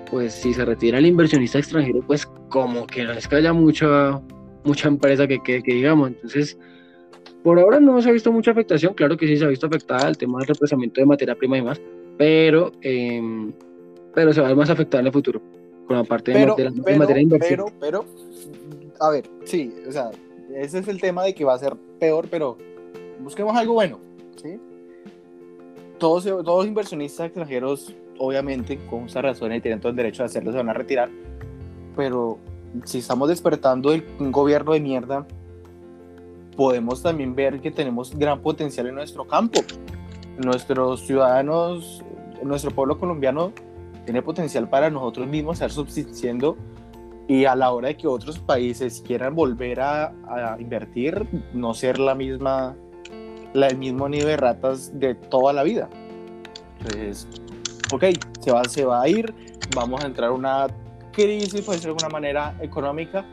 pues 0.09 0.33
si 0.33 0.53
se 0.53 0.65
retira 0.65 0.97
el 0.97 1.05
inversionista 1.05 1.59
extranjero, 1.59 2.01
pues 2.05 2.25
como 2.49 2.87
que 2.87 3.03
no 3.03 3.13
es 3.13 3.27
que 3.27 3.35
haya 3.35 3.53
mucha, 3.53 4.21
mucha 4.63 4.87
empresa 4.87 5.27
que, 5.27 5.39
que, 5.43 5.61
que 5.61 5.73
digamos. 5.73 6.09
Entonces, 6.09 6.57
por 7.43 7.59
ahora 7.59 7.79
no 7.79 8.01
se 8.01 8.09
ha 8.09 8.11
visto 8.11 8.31
mucha 8.31 8.51
afectación, 8.51 8.93
claro 8.93 9.17
que 9.17 9.27
sí 9.27 9.37
se 9.37 9.45
ha 9.45 9.49
visto 9.49 9.67
afectada 9.67 10.07
el 10.07 10.17
tema 10.17 10.39
del 10.39 10.47
represamiento 10.47 11.01
de 11.01 11.07
materia 11.07 11.35
prima 11.35 11.57
y 11.57 11.61
más, 11.61 11.81
pero, 12.17 12.71
em, 12.81 13.53
pero 14.13 14.33
se 14.33 14.41
va 14.41 14.47
a 14.47 14.49
ver 14.49 14.57
más 14.57 14.69
afectada 14.69 15.01
en 15.01 15.07
el 15.07 15.13
futuro 15.13 15.41
con 15.87 15.97
la 15.97 16.03
parte 16.03 16.33
de, 16.33 16.45
materia, 16.45 16.71
pero, 16.83 17.05
de 17.07 17.21
inversión. 17.21 17.71
Pero, 17.79 18.03
pero, 18.03 18.05
a 18.99 19.09
ver, 19.11 19.29
sí, 19.45 19.73
o 19.87 19.91
sea, 19.91 20.11
ese 20.55 20.79
es 20.79 20.87
el 20.87 20.99
tema 20.99 21.23
de 21.23 21.33
que 21.33 21.45
va 21.45 21.53
a 21.53 21.59
ser 21.59 21.73
peor, 21.99 22.27
pero 22.29 22.57
busquemos 23.19 23.55
algo 23.55 23.73
bueno, 23.73 23.99
¿sí? 24.41 24.59
Todos, 25.97 26.25
todos 26.25 26.67
inversionistas 26.67 27.27
extranjeros, 27.27 27.95
obviamente, 28.19 28.77
con 28.89 29.03
muchas 29.03 29.24
razones, 29.24 29.62
tienen 29.62 29.79
todo 29.79 29.89
el 29.89 29.95
derecho 29.95 30.24
de 30.24 30.27
hacerlo, 30.27 30.51
se 30.51 30.57
van 30.57 30.69
a 30.69 30.74
retirar, 30.74 31.09
pero 31.95 32.39
si 32.86 33.00
estamos 33.00 33.29
despertando 33.29 33.93
un 34.19 34.31
gobierno 34.31 34.74
de 34.74 34.79
mierda, 34.79 35.25
podemos 36.55 37.03
también 37.03 37.36
ver 37.36 37.62
que 37.62 37.71
tenemos 37.71 38.17
gran 38.17 38.41
potencial 38.41 38.88
en 38.88 38.95
nuestro 38.95 39.25
campo. 39.25 39.62
Nuestros 40.38 41.01
ciudadanos, 41.01 42.03
nuestro 42.43 42.71
pueblo 42.71 43.00
colombiano 43.00 43.51
tiene 44.05 44.21
potencial 44.21 44.69
para 44.69 44.89
nosotros 44.89 45.27
mismos 45.27 45.55
estar 45.55 45.71
subsistiendo 45.71 46.57
y 47.27 47.45
a 47.45 47.55
la 47.55 47.71
hora 47.71 47.89
de 47.89 47.97
que 47.97 48.07
otros 48.07 48.39
países 48.39 49.03
quieran 49.05 49.36
volver 49.36 49.81
a, 49.81 50.13
invertir, 50.59 51.27
no 51.53 51.74
ser 51.74 52.00
la 52.00 52.15
misma, 52.15 52.75
la, 53.53 53.67
el 53.67 53.77
mismo 53.77 54.07
nivel 54.07 54.27
de 54.27 54.38
ratas 54.38 54.97
de 54.97 55.13
toda 55.13 55.51
la 55.53 55.63
vida. 55.63 55.89
Entonces, 56.79 57.27
ok, 57.91 58.06
se 58.39 58.51
va, 58.51 58.63
se 58.65 58.86
va 58.86 59.01
a 59.01 59.08
ir, 59.08 59.34
vamos 59.75 60.03
a 60.03 60.08
entrar 60.08 60.29
en 60.29 60.38
una 60.38 60.67
crisis, 61.12 61.62
puede 61.62 61.79
ser 61.79 61.88
de 61.88 61.91
alguna 61.91 62.10
manera 62.10 62.58
económica, 62.62 63.25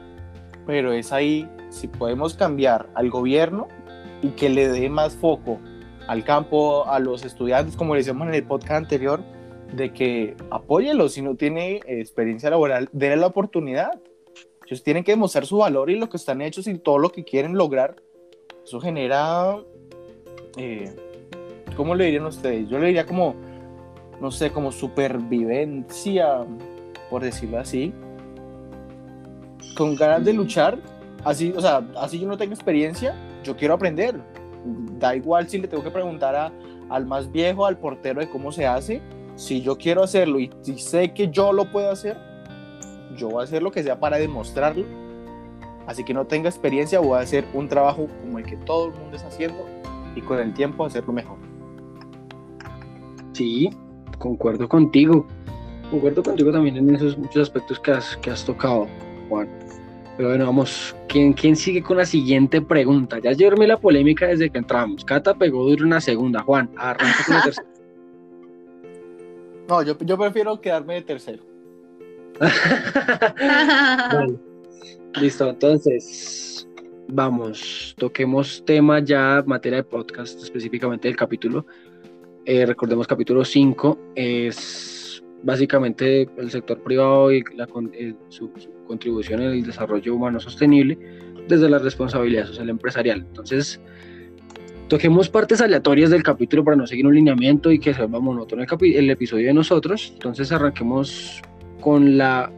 pero 0.66 0.92
es 0.92 1.12
ahí 1.12 1.48
si 1.70 1.88
podemos 1.88 2.34
cambiar 2.34 2.88
al 2.94 3.10
gobierno 3.10 3.68
y 4.22 4.30
que 4.30 4.48
le 4.48 4.68
dé 4.68 4.88
más 4.88 5.14
foco 5.14 5.58
al 6.06 6.24
campo, 6.24 6.86
a 6.86 6.98
los 6.98 7.24
estudiantes, 7.24 7.76
como 7.76 7.94
le 7.94 8.00
decíamos 8.00 8.28
en 8.28 8.34
el 8.34 8.46
podcast 8.46 8.72
anterior, 8.72 9.20
de 9.72 9.92
que 9.92 10.36
apóyelo 10.50 11.08
si 11.08 11.22
no 11.22 11.34
tiene 11.34 11.80
experiencia 11.86 12.50
laboral, 12.50 12.88
denle 12.92 13.16
la 13.16 13.26
oportunidad. 13.26 13.90
Ellos 14.66 14.82
tienen 14.82 15.04
que 15.04 15.12
demostrar 15.12 15.46
su 15.46 15.58
valor 15.58 15.90
y 15.90 15.98
lo 15.98 16.08
que 16.08 16.16
están 16.16 16.40
hechos 16.40 16.66
y 16.66 16.78
todo 16.78 16.98
lo 16.98 17.10
que 17.10 17.24
quieren 17.24 17.54
lograr. 17.54 17.96
Eso 18.64 18.80
genera, 18.80 19.58
eh, 20.56 20.94
¿cómo 21.76 21.94
le 21.94 22.06
dirían 22.06 22.24
ustedes? 22.24 22.68
Yo 22.68 22.78
le 22.78 22.86
diría 22.86 23.04
como, 23.04 23.34
no 24.20 24.30
sé, 24.30 24.50
como 24.50 24.72
supervivencia, 24.72 26.44
por 27.10 27.22
decirlo 27.22 27.58
así, 27.58 27.92
con 29.76 29.96
ganas 29.96 30.24
de 30.24 30.32
luchar 30.32 30.78
así, 31.24 31.52
o 31.56 31.60
sea, 31.60 31.82
así 31.96 32.18
yo 32.20 32.28
no 32.28 32.36
tengo 32.36 32.54
experiencia, 32.54 33.14
yo 33.42 33.56
quiero 33.56 33.74
aprender. 33.74 34.20
Da 34.98 35.14
igual 35.14 35.48
si 35.48 35.58
le 35.58 35.68
tengo 35.68 35.82
que 35.82 35.90
preguntar 35.90 36.34
a, 36.36 36.52
al 36.88 37.06
más 37.06 37.30
viejo, 37.30 37.66
al 37.66 37.76
portero 37.76 38.20
de 38.20 38.28
cómo 38.28 38.52
se 38.52 38.66
hace. 38.66 39.02
Si 39.36 39.60
yo 39.60 39.76
quiero 39.76 40.02
hacerlo 40.02 40.38
y 40.38 40.50
si 40.62 40.78
sé 40.78 41.12
que 41.12 41.28
yo 41.28 41.52
lo 41.52 41.70
puedo 41.70 41.90
hacer, 41.90 42.16
yo 43.16 43.28
voy 43.28 43.40
a 43.40 43.44
hacer 43.44 43.62
lo 43.62 43.70
que 43.72 43.82
sea 43.82 43.98
para 43.98 44.18
demostrarlo. 44.18 44.84
Así 45.86 46.04
que 46.04 46.14
no 46.14 46.26
tenga 46.26 46.48
experiencia, 46.48 46.98
voy 47.00 47.18
a 47.18 47.22
hacer 47.22 47.44
un 47.52 47.68
trabajo 47.68 48.06
como 48.22 48.38
el 48.38 48.46
que 48.46 48.56
todo 48.56 48.86
el 48.86 48.94
mundo 48.94 49.16
está 49.16 49.28
haciendo 49.28 49.66
y 50.16 50.22
con 50.22 50.38
el 50.38 50.54
tiempo 50.54 50.84
hacerlo 50.84 51.12
mejor. 51.12 51.36
Sí, 53.32 53.70
concuerdo 54.24 54.66
contigo. 54.66 55.26
Concuerdo 55.90 56.22
contigo 56.22 56.50
también 56.50 56.78
en 56.78 56.94
esos 56.94 57.18
muchos 57.18 57.42
aspectos 57.42 57.78
que 57.78 57.92
has, 57.92 58.16
que 58.16 58.30
has 58.30 58.42
tocado, 58.42 58.88
Juan. 59.28 59.46
Pero 60.16 60.30
bueno, 60.30 60.46
vamos, 60.46 60.96
¿quién, 61.08 61.34
¿quién 61.34 61.54
sigue 61.54 61.82
con 61.82 61.98
la 61.98 62.06
siguiente 62.06 62.62
pregunta? 62.62 63.18
Ya 63.18 63.32
yo 63.32 63.50
la 63.50 63.76
polémica 63.76 64.26
desde 64.26 64.48
que 64.48 64.58
entramos. 64.58 65.04
Cata 65.04 65.34
pegó 65.34 65.68
duro 65.68 65.84
una 65.84 66.00
segunda. 66.00 66.42
Juan, 66.42 66.70
arranca 66.76 67.24
con 67.26 67.34
la 67.34 67.42
tercera. 67.42 67.68
No, 69.68 69.82
yo, 69.82 69.98
yo 69.98 70.16
prefiero 70.16 70.58
quedarme 70.58 70.94
de 70.94 71.02
tercero. 71.02 71.42
Listo, 75.20 75.50
entonces, 75.50 76.66
vamos, 77.08 77.94
toquemos 77.98 78.64
tema 78.64 79.00
ya, 79.00 79.44
materia 79.46 79.78
de 79.78 79.84
podcast, 79.84 80.42
específicamente 80.42 81.08
del 81.08 81.16
capítulo. 81.16 81.66
Eh, 82.46 82.66
recordemos 82.66 83.06
capítulo 83.06 83.42
5, 83.42 83.98
es 84.16 85.24
básicamente 85.42 86.28
el 86.36 86.50
sector 86.50 86.82
privado 86.82 87.32
y 87.32 87.42
la, 87.56 87.66
eh, 87.94 88.14
su, 88.28 88.50
contribución 88.86 89.40
en 89.40 89.52
el 89.52 89.64
desarrollo 89.64 90.14
humano 90.14 90.38
sostenible 90.38 90.98
desde 91.48 91.70
la 91.70 91.78
responsabilidad 91.78 92.46
social 92.46 92.68
empresarial. 92.68 93.24
Entonces, 93.26 93.80
toquemos 94.88 95.30
partes 95.30 95.62
aleatorias 95.62 96.10
del 96.10 96.22
capítulo 96.22 96.62
para 96.64 96.76
no 96.76 96.86
seguir 96.86 97.06
un 97.06 97.14
lineamiento 97.14 97.72
y 97.72 97.78
que 97.78 97.94
se 97.94 98.00
vuelva 98.00 98.20
monótono 98.20 98.62
el, 98.62 98.94
el 98.94 99.08
episodio 99.08 99.46
de 99.46 99.54
nosotros. 99.54 100.10
Entonces, 100.12 100.52
arranquemos 100.52 101.40
con 101.80 102.18
la 102.18 102.52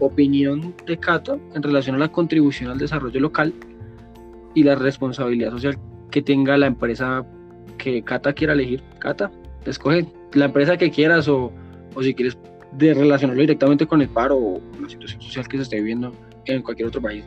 opinión 0.00 0.74
de 0.86 0.98
Cata 0.98 1.38
en 1.54 1.62
relación 1.62 1.94
a 1.94 2.00
la 2.00 2.10
contribución 2.10 2.70
al 2.70 2.78
desarrollo 2.78 3.20
local 3.20 3.54
y 4.54 4.64
la 4.64 4.74
responsabilidad 4.74 5.52
social 5.52 5.78
que 6.10 6.20
tenga 6.20 6.56
la 6.56 6.66
empresa 6.66 7.24
que 7.78 8.02
Cata 8.02 8.32
quiera 8.32 8.52
elegir. 8.52 8.82
Cata, 8.98 9.30
escoge 9.64 10.06
la 10.34 10.46
empresa 10.46 10.76
que 10.76 10.90
quieras 10.90 11.28
o, 11.28 11.52
o 11.94 12.02
si 12.02 12.14
quieres 12.14 12.36
de 12.72 12.92
relacionarlo 12.92 13.40
directamente 13.40 13.86
con 13.86 14.02
el 14.02 14.08
paro 14.08 14.36
o 14.36 14.60
la 14.80 14.88
situación 14.88 15.22
social 15.22 15.48
que 15.48 15.56
se 15.56 15.62
esté 15.62 15.76
viviendo 15.76 16.12
en 16.44 16.62
cualquier 16.62 16.88
otro 16.88 17.00
país. 17.00 17.24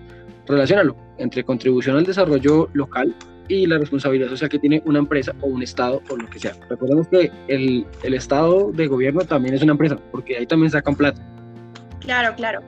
Relacionalo 0.48 0.96
entre 1.18 1.44
contribución 1.44 1.98
al 1.98 2.06
desarrollo 2.06 2.70
local 2.74 3.16
y 3.48 3.66
la 3.66 3.78
responsabilidad 3.78 4.30
social 4.30 4.50
que 4.50 4.60
tiene 4.60 4.82
una 4.86 5.00
empresa 5.00 5.34
o 5.42 5.48
un 5.48 5.62
Estado 5.62 6.02
o 6.10 6.16
lo 6.16 6.30
que 6.30 6.40
sea. 6.40 6.54
Recordemos 6.70 7.08
que 7.08 7.32
el, 7.48 7.86
el 8.04 8.14
Estado 8.14 8.72
de 8.72 8.88
gobierno 8.88 9.22
también 9.22 9.56
es 9.56 9.62
una 9.62 9.74
empresa, 9.74 9.98
porque 10.12 10.38
ahí 10.38 10.46
también 10.46 10.72
sacan 10.72 10.96
plata. 10.96 11.22
Claro, 12.00 12.34
claro. 12.36 12.62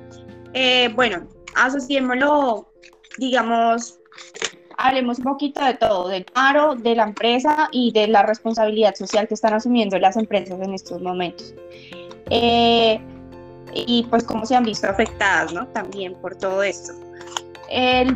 Eh, 0.54 0.90
bueno, 0.94 1.28
asociémoslo, 1.56 2.68
digamos, 3.18 4.00
hablemos 4.78 5.20
un 5.20 5.26
poquito 5.26 5.64
de 5.64 5.74
todo, 5.76 6.08
del 6.08 6.26
paro, 6.26 6.76
de 6.76 6.96
la 6.96 7.04
empresa 7.04 7.70
y 7.72 7.92
de 7.92 8.08
la 8.08 8.24
responsabilidad 8.24 8.96
social 8.96 9.28
que 9.28 9.34
están 9.34 9.54
asumiendo 9.54 9.98
las 10.00 10.18
empresas 10.18 10.60
en 10.62 10.74
estos 10.74 11.02
momentos. 11.02 11.54
Eh, 12.30 13.00
y 13.74 14.06
pues 14.10 14.24
cómo 14.24 14.46
se 14.46 14.56
han 14.56 14.64
visto 14.64 14.88
afectadas, 14.88 15.54
¿no? 15.54 15.68
También 15.68 16.16
por 16.16 16.36
todo 16.36 16.64
esto. 16.64 16.94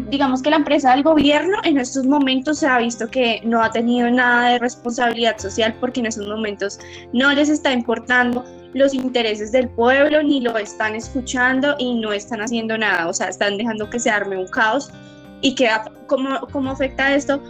digamos 0.09 0.43
que 0.43 0.51
la 0.51 0.57
empresa 0.57 0.91
del 0.91 1.03
gobierno 1.03 1.57
en 1.63 1.79
estos 1.79 2.05
momentos 2.05 2.59
se 2.59 2.67
ha 2.67 2.77
visto 2.77 3.09
que 3.09 3.41
no 3.43 3.63
ha 3.63 3.71
tenido 3.71 4.09
nada 4.11 4.51
de 4.51 4.59
responsabilidad 4.59 5.37
social 5.39 5.73
porque 5.79 5.99
en 6.01 6.05
estos 6.07 6.27
momentos 6.27 6.79
no 7.11 7.31
les 7.33 7.49
está 7.49 7.71
importando 7.71 8.43
los 8.73 8.93
intereses 8.93 9.51
del 9.51 9.69
pueblo 9.69 10.21
ni 10.21 10.41
lo 10.41 10.57
están 10.57 10.95
escuchando 10.95 11.75
y 11.79 11.95
no 11.95 12.13
están 12.13 12.41
haciendo 12.41 12.77
nada, 12.77 13.07
o 13.07 13.13
sea, 13.13 13.29
están 13.29 13.57
dejando 13.57 13.89
que 13.89 13.99
se 13.99 14.11
arme 14.11 14.37
un 14.37 14.47
caos 14.47 14.91
y 15.41 15.55
que 15.55 15.69
cómo, 16.07 16.39
cómo 16.51 16.71
afecta 16.71 17.13
esto 17.13 17.41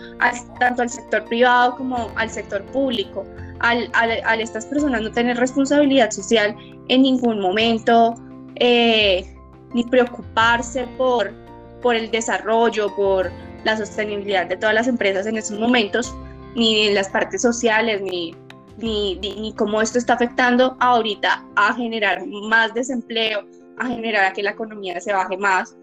tanto 0.60 0.82
al 0.82 0.90
sector 0.90 1.24
privado 1.26 1.76
como 1.78 2.12
al 2.16 2.30
sector 2.30 2.64
público 2.66 3.26
al, 3.60 3.90
al, 3.94 4.42
estas 4.42 4.66
personas 4.66 5.02
no 5.02 5.12
tener 5.12 5.38
responsabilidad 5.38 6.12
social 6.12 6.56
en 6.90 7.02
ningún 7.02 7.40
momento, 7.40 8.16
eh, 8.56 9.26
ni 9.74 9.84
preocuparse 9.84 10.88
por, 10.98 11.34
por 11.82 11.96
el 11.96 12.10
desarrollo, 12.12 12.94
por 12.96 13.32
la 13.64 13.78
sostenibilidad 13.78 14.46
de 14.46 14.58
todas 14.58 14.76
las 14.76 14.88
empresas 14.88 15.26
en 15.26 15.38
estos 15.38 15.60
momentos, 15.60 16.16
ni 16.56 16.88
en 16.88 16.96
las 16.96 17.10
partes 17.10 17.42
sociales, 17.42 18.02
ni, 18.02 18.36
ni, 18.78 19.16
ni, 19.16 19.54
cómo 19.54 19.82
esto 19.82 19.98
está 19.98 20.14
afectando 20.14 20.78
ahorita 20.80 21.44
a 21.56 21.74
generar 21.74 22.26
más 22.26 22.74
desempleo, 22.74 23.46
a 23.78 23.88
generar 23.88 24.26
a 24.26 24.34
que 24.34 24.44
la 24.44 24.52
economía 24.52 25.00
se 25.02 25.14
baje 25.14 25.38
más, 25.38 25.76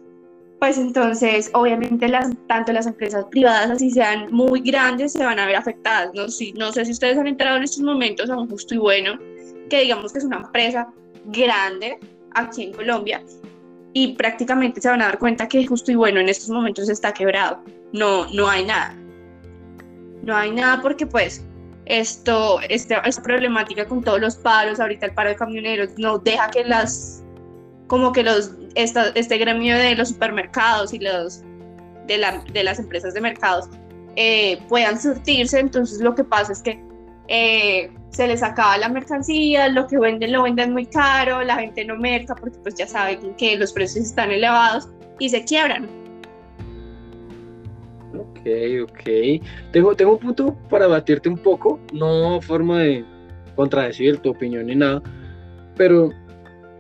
pues 0.60 0.78
entonces 0.78 1.50
obviamente 1.52 2.08
las, 2.08 2.30
tanto 2.48 2.72
las 2.72 2.86
empresas 2.86 3.24
privadas 3.30 3.70
así 3.70 3.90
sean 3.90 4.32
muy 4.32 4.60
grandes 4.60 5.12
se 5.12 5.24
van 5.24 5.38
a 5.38 5.46
ver 5.46 5.56
afectadas. 5.56 6.10
No, 6.14 6.28
si, 6.28 6.52
no 6.54 6.72
sé 6.72 6.84
si 6.84 6.92
ustedes 6.92 7.18
han 7.18 7.26
entrado 7.26 7.56
en 7.56 7.64
estos 7.64 7.82
momentos 7.82 8.30
a 8.30 8.36
un 8.36 8.48
justo 8.48 8.74
y 8.74 8.78
bueno, 8.78 9.18
que 9.68 9.80
digamos 9.80 10.12
que 10.12 10.18
es 10.18 10.24
una 10.24 10.38
empresa 10.38 10.88
grande 11.26 11.98
aquí 12.34 12.64
en 12.64 12.72
Colombia 12.72 13.22
y 13.92 14.14
prácticamente 14.14 14.80
se 14.80 14.88
van 14.88 15.02
a 15.02 15.06
dar 15.06 15.18
cuenta 15.18 15.48
que 15.48 15.66
justo 15.66 15.92
y 15.92 15.94
bueno 15.94 16.20
en 16.20 16.28
estos 16.28 16.50
momentos 16.50 16.88
está 16.88 17.12
quebrado. 17.12 17.62
No, 17.92 18.26
no 18.32 18.48
hay 18.48 18.64
nada. 18.64 18.94
No 20.22 20.36
hay 20.36 20.50
nada 20.50 20.80
porque 20.82 21.06
pues 21.06 21.44
esto, 21.86 22.60
esta, 22.68 22.98
esta 23.00 23.22
problemática 23.22 23.86
con 23.86 24.02
todos 24.02 24.20
los 24.20 24.36
paros, 24.36 24.80
ahorita 24.80 25.06
el 25.06 25.14
paro 25.14 25.30
de 25.30 25.36
camioneros 25.36 25.90
no 25.98 26.18
deja 26.18 26.50
que 26.50 26.64
las 26.64 27.22
como 27.86 28.12
que 28.12 28.22
los, 28.22 28.52
este 28.74 29.38
gremio 29.38 29.76
de 29.76 29.94
los 29.94 30.08
supermercados 30.08 30.92
y 30.92 30.98
los 30.98 31.42
de, 32.06 32.18
la, 32.18 32.42
de 32.52 32.64
las 32.64 32.78
empresas 32.78 33.14
de 33.14 33.20
mercados 33.20 33.68
eh, 34.16 34.58
puedan 34.68 35.00
surtirse, 35.00 35.58
entonces 35.58 36.00
lo 36.00 36.14
que 36.14 36.24
pasa 36.24 36.52
es 36.52 36.62
que 36.62 36.82
eh, 37.28 37.90
se 38.10 38.26
les 38.28 38.42
acaba 38.42 38.78
la 38.78 38.88
mercancía, 38.88 39.68
lo 39.68 39.86
que 39.86 39.98
venden 39.98 40.32
lo 40.32 40.44
venden 40.44 40.72
muy 40.72 40.86
caro, 40.86 41.42
la 41.42 41.56
gente 41.56 41.84
no 41.84 41.96
merca 41.96 42.34
porque 42.34 42.58
pues 42.62 42.74
ya 42.74 42.86
saben 42.86 43.34
que 43.36 43.56
los 43.56 43.72
precios 43.72 44.06
están 44.06 44.30
elevados 44.30 44.88
y 45.18 45.28
se 45.28 45.44
quiebran. 45.44 45.88
Ok, 48.14 48.46
ok. 48.84 49.42
Tengo, 49.72 49.96
tengo 49.96 50.12
un 50.12 50.18
punto 50.18 50.54
para 50.70 50.86
batirte 50.86 51.28
un 51.28 51.38
poco, 51.38 51.80
no 51.92 52.40
forma 52.40 52.80
de 52.80 53.04
contradecir 53.56 54.18
tu 54.18 54.30
opinión 54.30 54.66
ni 54.66 54.76
nada, 54.76 55.02
pero 55.76 56.10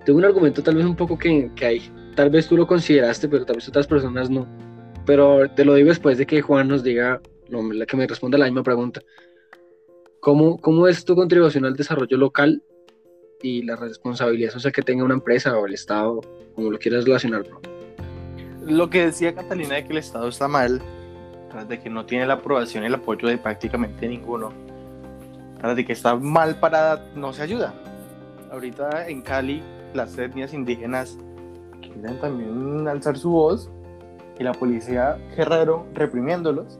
tengo 0.04 0.18
un 0.18 0.24
argumento 0.24 0.62
tal 0.62 0.76
vez 0.76 0.84
un 0.84 0.96
poco 0.96 1.18
que, 1.18 1.50
que 1.54 1.66
hay. 1.66 1.92
Tal 2.14 2.30
vez 2.30 2.46
tú 2.46 2.56
lo 2.56 2.66
consideraste, 2.66 3.28
pero 3.28 3.44
tal 3.44 3.56
vez 3.56 3.68
otras 3.68 3.86
personas 3.86 4.30
no. 4.30 4.46
Pero 5.06 5.50
te 5.50 5.64
lo 5.64 5.74
digo 5.74 5.88
después 5.88 6.18
de 6.18 6.26
que 6.26 6.42
Juan 6.42 6.68
nos 6.68 6.82
diga, 6.82 7.20
la 7.48 7.86
que 7.86 7.96
me 7.96 8.06
responda 8.06 8.38
la 8.38 8.46
misma 8.46 8.62
pregunta. 8.62 9.00
¿Cómo, 10.20 10.58
¿Cómo 10.58 10.88
es 10.88 11.04
tu 11.04 11.14
contribución 11.14 11.64
al 11.66 11.76
desarrollo 11.76 12.16
local 12.16 12.62
y 13.42 13.62
la 13.62 13.76
responsabilidad 13.76 14.52
sea, 14.52 14.70
que 14.70 14.80
tenga 14.80 15.04
una 15.04 15.14
empresa 15.14 15.58
o 15.58 15.66
el 15.66 15.74
Estado, 15.74 16.20
como 16.54 16.70
lo 16.70 16.78
quieras 16.78 17.04
relacionar, 17.04 17.42
bro? 17.42 17.60
Lo 18.66 18.88
que 18.88 19.06
decía 19.06 19.34
Catalina 19.34 19.74
de 19.74 19.84
que 19.84 19.92
el 19.92 19.98
Estado 19.98 20.28
está 20.28 20.48
mal, 20.48 20.80
de 21.68 21.78
que 21.78 21.90
no 21.90 22.06
tiene 22.06 22.26
la 22.26 22.34
aprobación 22.34 22.84
y 22.84 22.86
el 22.86 22.94
apoyo 22.94 23.28
de 23.28 23.36
prácticamente 23.36 24.08
ninguno, 24.08 24.52
de 25.62 25.84
que 25.84 25.92
está 25.92 26.16
mal 26.16 26.58
parada, 26.58 27.10
no 27.14 27.32
se 27.32 27.42
ayuda. 27.42 27.74
Ahorita 28.50 29.08
en 29.08 29.22
Cali, 29.22 29.62
las 29.94 30.18
etnias 30.18 30.52
indígenas 30.52 31.16
quieren 31.80 32.20
también 32.20 32.86
alzar 32.88 33.16
su 33.16 33.30
voz 33.30 33.70
y 34.38 34.44
la 34.44 34.52
policía 34.52 35.16
guerrero 35.36 35.86
reprimiéndolos. 35.94 36.78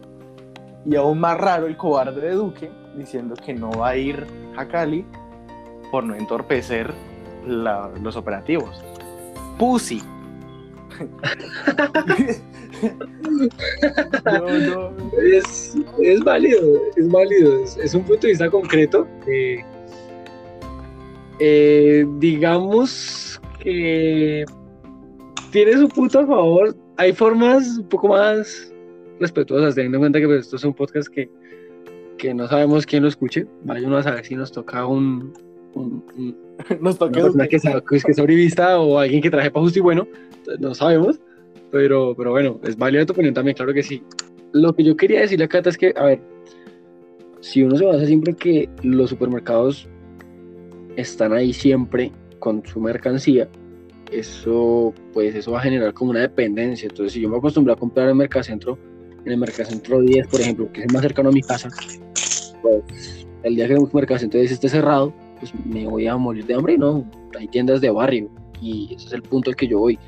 Y 0.84 0.96
aún 0.96 1.20
más 1.20 1.38
raro 1.38 1.66
el 1.66 1.76
cobarde 1.76 2.20
de 2.20 2.32
Duque 2.32 2.70
diciendo 2.96 3.34
que 3.34 3.54
no 3.54 3.70
va 3.70 3.90
a 3.90 3.96
ir 3.96 4.26
a 4.56 4.66
Cali 4.66 5.06
por 5.90 6.04
no 6.04 6.14
entorpecer 6.14 6.92
los 7.46 8.16
operativos. 8.16 8.84
Pussy. 9.58 10.02
Es, 15.32 15.74
es, 16.00 16.20
válido, 16.22 16.60
es 16.96 17.08
válido, 17.08 17.64
es, 17.64 17.94
un 17.94 18.02
punto 18.02 18.22
de 18.22 18.28
vista 18.28 18.50
concreto. 18.50 19.06
Eh, 19.26 19.64
digamos 21.38 23.40
que 23.60 24.44
tiene 25.50 25.78
su 25.78 25.88
punto 25.88 26.20
a 26.20 26.26
favor. 26.26 26.76
Hay 26.96 27.12
formas 27.12 27.78
un 27.78 27.88
poco 27.88 28.08
más 28.08 28.72
respetuosas, 29.20 29.74
teniendo 29.74 29.98
en 29.98 30.02
cuenta 30.02 30.20
que 30.20 30.26
pues, 30.26 30.40
esto 30.40 30.56
es 30.56 30.64
un 30.64 30.74
podcast 30.74 31.08
que, 31.08 31.30
que 32.18 32.34
no 32.34 32.48
sabemos 32.48 32.86
quién 32.86 33.02
lo 33.02 33.08
escuche. 33.08 33.46
Vaya 33.64 33.86
uno 33.86 33.98
a 33.98 34.02
saber 34.02 34.24
si 34.24 34.34
nos 34.34 34.52
toca 34.52 34.86
un, 34.86 35.32
nos 36.80 36.98
toca 36.98 37.24
una 37.24 37.48
que, 37.48 37.58
sea, 37.58 37.80
que 37.80 37.96
es 37.96 38.58
o 38.58 38.98
alguien 38.98 39.22
que 39.22 39.30
traje 39.30 39.50
para 39.50 39.64
justo 39.64 39.78
y 39.78 39.82
bueno, 39.82 40.06
no 40.58 40.74
sabemos. 40.74 41.20
Pero, 41.70 42.14
pero 42.16 42.30
bueno, 42.30 42.60
es 42.62 42.76
válida 42.76 43.04
tu 43.04 43.12
opinión 43.12 43.34
también, 43.34 43.56
claro 43.56 43.72
que 43.72 43.82
sí. 43.82 44.02
Lo 44.52 44.74
que 44.74 44.84
yo 44.84 44.96
quería 44.96 45.20
decirle 45.20 45.46
a 45.46 45.48
Cata 45.48 45.70
es 45.70 45.76
que, 45.76 45.92
a 45.96 46.04
ver, 46.04 46.20
si 47.40 47.62
uno 47.62 47.76
se 47.76 47.84
basa 47.84 48.06
siempre 48.06 48.34
que 48.34 48.68
los 48.82 49.10
supermercados 49.10 49.88
están 50.96 51.32
ahí 51.32 51.52
siempre 51.52 52.12
con 52.38 52.64
su 52.66 52.80
mercancía, 52.80 53.48
eso, 54.10 54.94
pues 55.12 55.34
eso 55.34 55.52
va 55.52 55.60
a 55.60 55.62
generar 55.62 55.92
como 55.94 56.10
una 56.10 56.20
dependencia. 56.20 56.88
Entonces, 56.88 57.12
si 57.12 57.20
yo 57.20 57.28
me 57.28 57.36
acostumbro 57.36 57.72
a 57.72 57.76
comprar 57.76 58.06
en 58.06 58.10
el 58.10 58.16
Mercacentro, 58.16 58.78
en 59.24 59.32
el 59.32 59.38
Mercacentro 59.38 60.00
10, 60.00 60.26
por 60.28 60.40
ejemplo, 60.40 60.70
que 60.72 60.82
es 60.82 60.92
más 60.92 61.02
cercano 61.02 61.30
a 61.30 61.32
mi 61.32 61.42
casa, 61.42 61.68
pues 62.62 63.26
el 63.42 63.56
día 63.56 63.66
que 63.66 63.74
el 63.74 63.80
Mercacentro 63.92 64.38
10 64.38 64.52
esté 64.52 64.68
cerrado, 64.68 65.12
pues 65.40 65.52
me 65.64 65.86
voy 65.86 66.06
a 66.06 66.16
morir 66.16 66.46
de 66.46 66.54
hambre, 66.54 66.78
¿no? 66.78 67.04
Hay 67.38 67.48
tiendas 67.48 67.80
de 67.80 67.90
barrio 67.90 68.30
y 68.60 68.94
ese 68.94 69.06
es 69.06 69.12
el 69.12 69.22
punto 69.22 69.50
al 69.50 69.56
que 69.56 69.66
yo 69.66 69.78
voy 69.78 69.98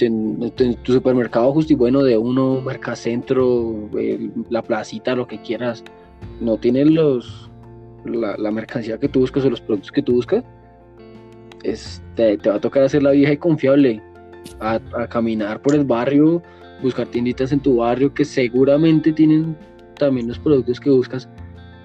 en, 0.00 0.50
tu 0.82 0.92
supermercado 0.92 1.52
justo 1.52 1.72
y 1.72 1.76
bueno 1.76 2.02
de 2.02 2.18
uno, 2.18 2.60
Mercacentro, 2.60 3.88
la 4.50 4.62
placita, 4.62 5.14
lo 5.14 5.26
que 5.26 5.40
quieras, 5.40 5.84
no 6.40 6.56
tienen 6.58 6.94
los 6.94 7.45
la, 8.06 8.50
mercancía 8.50 8.98
que 8.98 9.08
tú 9.08 9.20
buscas 9.20 9.44
o 9.44 9.50
los 9.50 9.60
productos 9.60 9.92
que 9.92 10.02
tú 10.02 10.14
buscas, 10.14 10.44
este, 11.62 12.38
te 12.38 12.48
va 12.48 12.56
a 12.56 12.60
tocar 12.60 12.82
hacer 12.82 13.02
la 13.02 13.10
vieja 13.10 13.32
y 13.32 13.36
confiable, 13.36 14.02
a, 14.60 14.78
caminar 15.08 15.60
por 15.60 15.74
el 15.74 15.84
barrio, 15.84 16.42
buscar 16.82 17.06
tienditas 17.08 17.52
en 17.52 17.60
tu 17.60 17.76
barrio 17.76 18.12
que 18.12 18.24
seguramente 18.24 19.12
tienen 19.12 19.56
también 19.98 20.28
los 20.28 20.38
productos 20.38 20.78
que 20.78 20.90
buscas, 20.90 21.28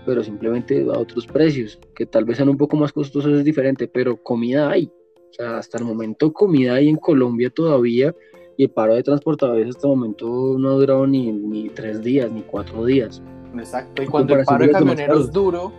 pero 0.06 0.24
simplemente 0.24 0.82
a 0.84 0.98
otros 0.98 1.26
precios, 1.26 1.80
que 1.96 2.06
tal 2.06 2.26
vez 2.26 2.38
sean 2.38 2.50
un 2.50 2.58
poco 2.58 2.78
más 2.78 2.92
costosos, 2.92 3.32
es 3.40 3.46
diferente, 3.46 3.88
pero 3.88 4.18
comida 4.18 4.70
hay. 4.70 4.92
O 5.30 5.34
sea, 5.34 5.58
hasta 5.58 5.78
el 5.78 5.86
momento 5.86 6.34
comida 6.34 6.76
hay 6.76 6.90
en 6.90 6.98
Colombia 6.98 7.50
todavía 7.50 8.14
y 8.58 8.66
el 8.66 8.70
paro 8.70 8.96
de 8.96 9.04
transportadores 9.04 9.70
hasta 9.70 9.88
el 9.88 9.96
momento 9.96 10.56
no 10.60 10.70
ha 10.70 10.74
durado 10.74 11.08
ni, 11.08 11.32
ni 11.32 11.70
tres 11.70 12.02
días, 12.02 12.30
ni 12.32 12.42
cuatro 12.42 12.86
días. 12.86 13.22
Exacto, 13.58 14.04
y 14.04 14.08
cuando 14.08 14.36
el 14.36 14.46
paro 14.46 14.66
de 14.66 14.72
camioneros 14.72 15.32
duro, 15.32 15.72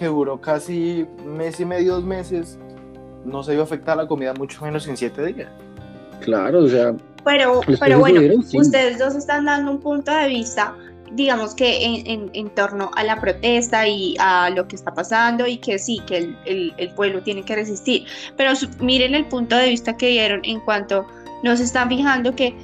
que 0.00 0.06
duró 0.06 0.40
casi 0.40 1.06
mes 1.26 1.60
y 1.60 1.66
medio, 1.66 1.96
dos 1.96 2.04
meses, 2.04 2.58
no 3.26 3.42
se 3.42 3.52
iba 3.52 3.60
a 3.60 3.64
afectar 3.64 3.98
la 3.98 4.06
comida 4.06 4.32
mucho 4.32 4.64
menos 4.64 4.88
en 4.88 4.96
siete 4.96 5.26
días. 5.26 5.50
Claro, 6.20 6.64
o 6.64 6.68
sea... 6.68 6.94
Pero, 7.22 7.60
pero 7.78 7.98
bueno, 7.98 8.22
ustedes 8.54 8.98
dos 8.98 9.14
están 9.14 9.44
dando 9.44 9.72
un 9.72 9.78
punto 9.78 10.10
de 10.10 10.26
vista 10.28 10.74
digamos 11.12 11.54
que 11.56 11.84
en, 11.84 12.30
en, 12.32 12.50
torno 12.50 12.88
a 12.94 13.02
la 13.02 13.20
protesta 13.20 13.86
y 13.86 14.14
a 14.20 14.48
lo 14.48 14.68
que 14.68 14.76
está 14.76 14.94
pasando 14.94 15.44
y 15.44 15.58
que 15.58 15.76
sí, 15.76 16.00
que 16.06 16.18
el, 16.18 16.38
el, 16.46 16.74
el 16.78 16.90
pueblo 16.94 17.20
tiene 17.20 17.42
que 17.42 17.56
resistir. 17.56 18.06
Pero 18.36 18.52
miren 18.78 19.16
el 19.16 19.26
punto 19.26 19.56
de 19.56 19.70
vista 19.70 19.96
que 19.96 20.06
dieron 20.06 20.40
en 20.44 20.60
cuanto 20.60 21.04
nos 21.42 21.58
están 21.58 21.88
fijando 21.88 22.34
que 22.36 22.54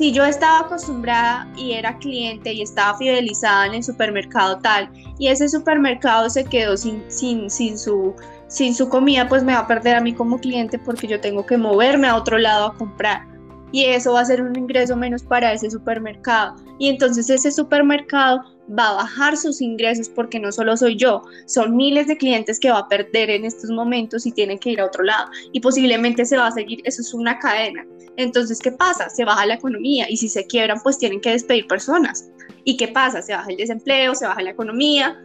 si 0.00 0.12
yo 0.12 0.24
estaba 0.24 0.60
acostumbrada 0.60 1.46
y 1.58 1.72
era 1.72 1.98
cliente 1.98 2.54
y 2.54 2.62
estaba 2.62 2.96
fidelizada 2.96 3.66
en 3.66 3.74
el 3.74 3.84
supermercado 3.84 4.56
tal 4.56 4.88
y 5.18 5.28
ese 5.28 5.46
supermercado 5.46 6.30
se 6.30 6.46
quedó 6.46 6.74
sin, 6.78 7.04
sin, 7.08 7.50
sin, 7.50 7.78
su, 7.78 8.14
sin 8.48 8.74
su 8.74 8.88
comida, 8.88 9.28
pues 9.28 9.42
me 9.42 9.52
va 9.52 9.58
a 9.58 9.66
perder 9.66 9.96
a 9.96 10.00
mí 10.00 10.14
como 10.14 10.38
cliente 10.38 10.78
porque 10.78 11.06
yo 11.06 11.20
tengo 11.20 11.44
que 11.44 11.58
moverme 11.58 12.08
a 12.08 12.16
otro 12.16 12.38
lado 12.38 12.68
a 12.68 12.74
comprar 12.78 13.26
y 13.72 13.84
eso 13.84 14.14
va 14.14 14.20
a 14.20 14.24
ser 14.24 14.40
un 14.40 14.56
ingreso 14.56 14.96
menos 14.96 15.22
para 15.22 15.52
ese 15.52 15.70
supermercado. 15.70 16.56
Y 16.78 16.88
entonces 16.88 17.28
ese 17.28 17.52
supermercado 17.52 18.40
va 18.78 18.90
a 18.90 18.94
bajar 18.94 19.36
sus 19.36 19.60
ingresos 19.60 20.08
porque 20.08 20.38
no 20.38 20.52
solo 20.52 20.76
soy 20.76 20.96
yo, 20.96 21.22
son 21.46 21.76
miles 21.76 22.06
de 22.06 22.16
clientes 22.16 22.60
que 22.60 22.70
va 22.70 22.78
a 22.78 22.88
perder 22.88 23.30
en 23.30 23.44
estos 23.44 23.70
momentos 23.70 24.26
y 24.26 24.32
tienen 24.32 24.58
que 24.58 24.70
ir 24.70 24.80
a 24.80 24.86
otro 24.86 25.04
lado. 25.04 25.28
Y 25.52 25.60
posiblemente 25.60 26.24
se 26.24 26.36
va 26.36 26.46
a 26.46 26.52
seguir, 26.52 26.80
eso 26.84 27.02
es 27.02 27.12
una 27.14 27.38
cadena. 27.38 27.86
Entonces, 28.16 28.58
¿qué 28.58 28.72
pasa? 28.72 29.08
Se 29.08 29.24
baja 29.24 29.46
la 29.46 29.54
economía 29.54 30.06
y 30.08 30.16
si 30.16 30.28
se 30.28 30.46
quiebran, 30.46 30.80
pues 30.82 30.98
tienen 30.98 31.20
que 31.20 31.30
despedir 31.30 31.66
personas. 31.66 32.28
¿Y 32.64 32.76
qué 32.76 32.88
pasa? 32.88 33.22
Se 33.22 33.32
baja 33.32 33.50
el 33.50 33.56
desempleo, 33.56 34.14
se 34.14 34.26
baja 34.26 34.42
la 34.42 34.50
economía, 34.50 35.18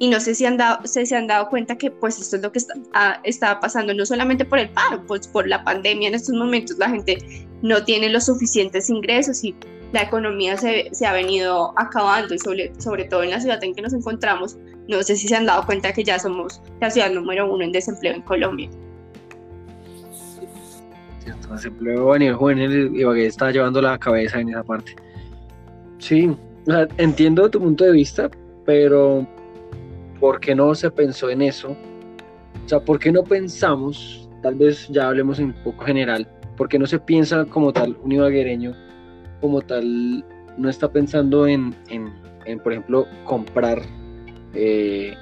y 0.00 0.08
no 0.08 0.20
sé 0.20 0.34
si 0.34 0.46
han 0.46 0.56
dado, 0.56 0.86
se, 0.86 1.14
han 1.14 1.26
dado 1.26 1.48
cuenta 1.48 1.76
que 1.76 1.90
pues 1.90 2.20
esto 2.20 2.36
es 2.36 2.42
lo 2.42 2.52
que 2.52 2.58
está, 2.58 2.74
ah, 3.50 3.60
pasando 3.60 3.92
no 3.94 4.06
solamente 4.06 4.44
por 4.44 4.60
el 4.60 4.70
paro, 4.70 5.04
pues 5.06 5.26
por 5.26 5.48
la 5.48 5.64
pandemia 5.64 6.08
en 6.08 6.14
estos 6.14 6.36
momentos 6.36 6.78
la 6.78 6.88
gente 6.88 7.18
no 7.62 7.84
tiene 7.84 8.08
los 8.08 8.26
suficientes 8.26 8.88
ingresos 8.90 9.42
y 9.42 9.56
la 9.92 10.02
economía 10.02 10.56
se, 10.56 10.88
se 10.92 11.06
ha 11.06 11.12
venido 11.12 11.72
acabando 11.76 12.34
y 12.34 12.38
sobre, 12.38 12.72
sobre 12.80 13.04
todo 13.04 13.22
en 13.22 13.30
la 13.30 13.40
ciudad 13.40 13.62
en 13.64 13.74
que 13.74 13.82
nos 13.82 13.92
encontramos, 13.92 14.56
no 14.88 15.02
sé 15.02 15.16
si 15.16 15.28
se 15.28 15.36
han 15.36 15.46
dado 15.46 15.64
cuenta 15.64 15.92
que 15.92 16.04
ya 16.04 16.18
somos 16.18 16.60
la 16.80 16.90
ciudad 16.90 17.10
número 17.10 17.52
uno 17.52 17.64
en 17.64 17.72
desempleo 17.72 18.14
en 18.14 18.22
Colombia. 18.22 18.68
Cierto, 21.20 21.48
desempleo 21.48 22.12
a 22.12 22.18
nivel 22.18 22.34
juvenil 22.34 22.92
que 22.92 23.26
está 23.26 23.50
llevando 23.50 23.80
la 23.82 23.98
cabeza 23.98 24.40
en 24.40 24.50
esa 24.50 24.62
parte. 24.62 24.94
Sí, 25.98 26.34
entiendo 26.96 27.50
tu 27.50 27.60
punto 27.60 27.84
de 27.84 27.92
vista, 27.92 28.30
pero 28.64 29.26
¿por 30.20 30.40
qué 30.40 30.54
no 30.54 30.74
se 30.74 30.90
pensó 30.90 31.30
en 31.30 31.42
eso? 31.42 31.76
O 32.64 32.68
sea, 32.68 32.80
¿por 32.80 32.98
qué 32.98 33.10
no 33.10 33.24
pensamos, 33.24 34.28
tal 34.42 34.54
vez 34.54 34.88
ya 34.88 35.08
hablemos 35.08 35.38
en 35.38 35.52
poco 35.64 35.84
general, 35.84 36.28
¿por 36.56 36.68
qué 36.68 36.78
no 36.78 36.86
se 36.86 36.98
piensa 36.98 37.44
como 37.46 37.72
tal 37.72 37.96
un 38.02 38.12
ibaguereño, 38.12 38.74
como 39.40 39.60
tal, 39.62 40.24
no 40.56 40.68
está 40.68 40.90
pensando 40.90 41.46
en, 41.46 41.74
en, 41.88 42.58
por 42.60 42.72
ejemplo, 42.72 43.06
comprar, 43.24 43.82
eh, 44.54 45.14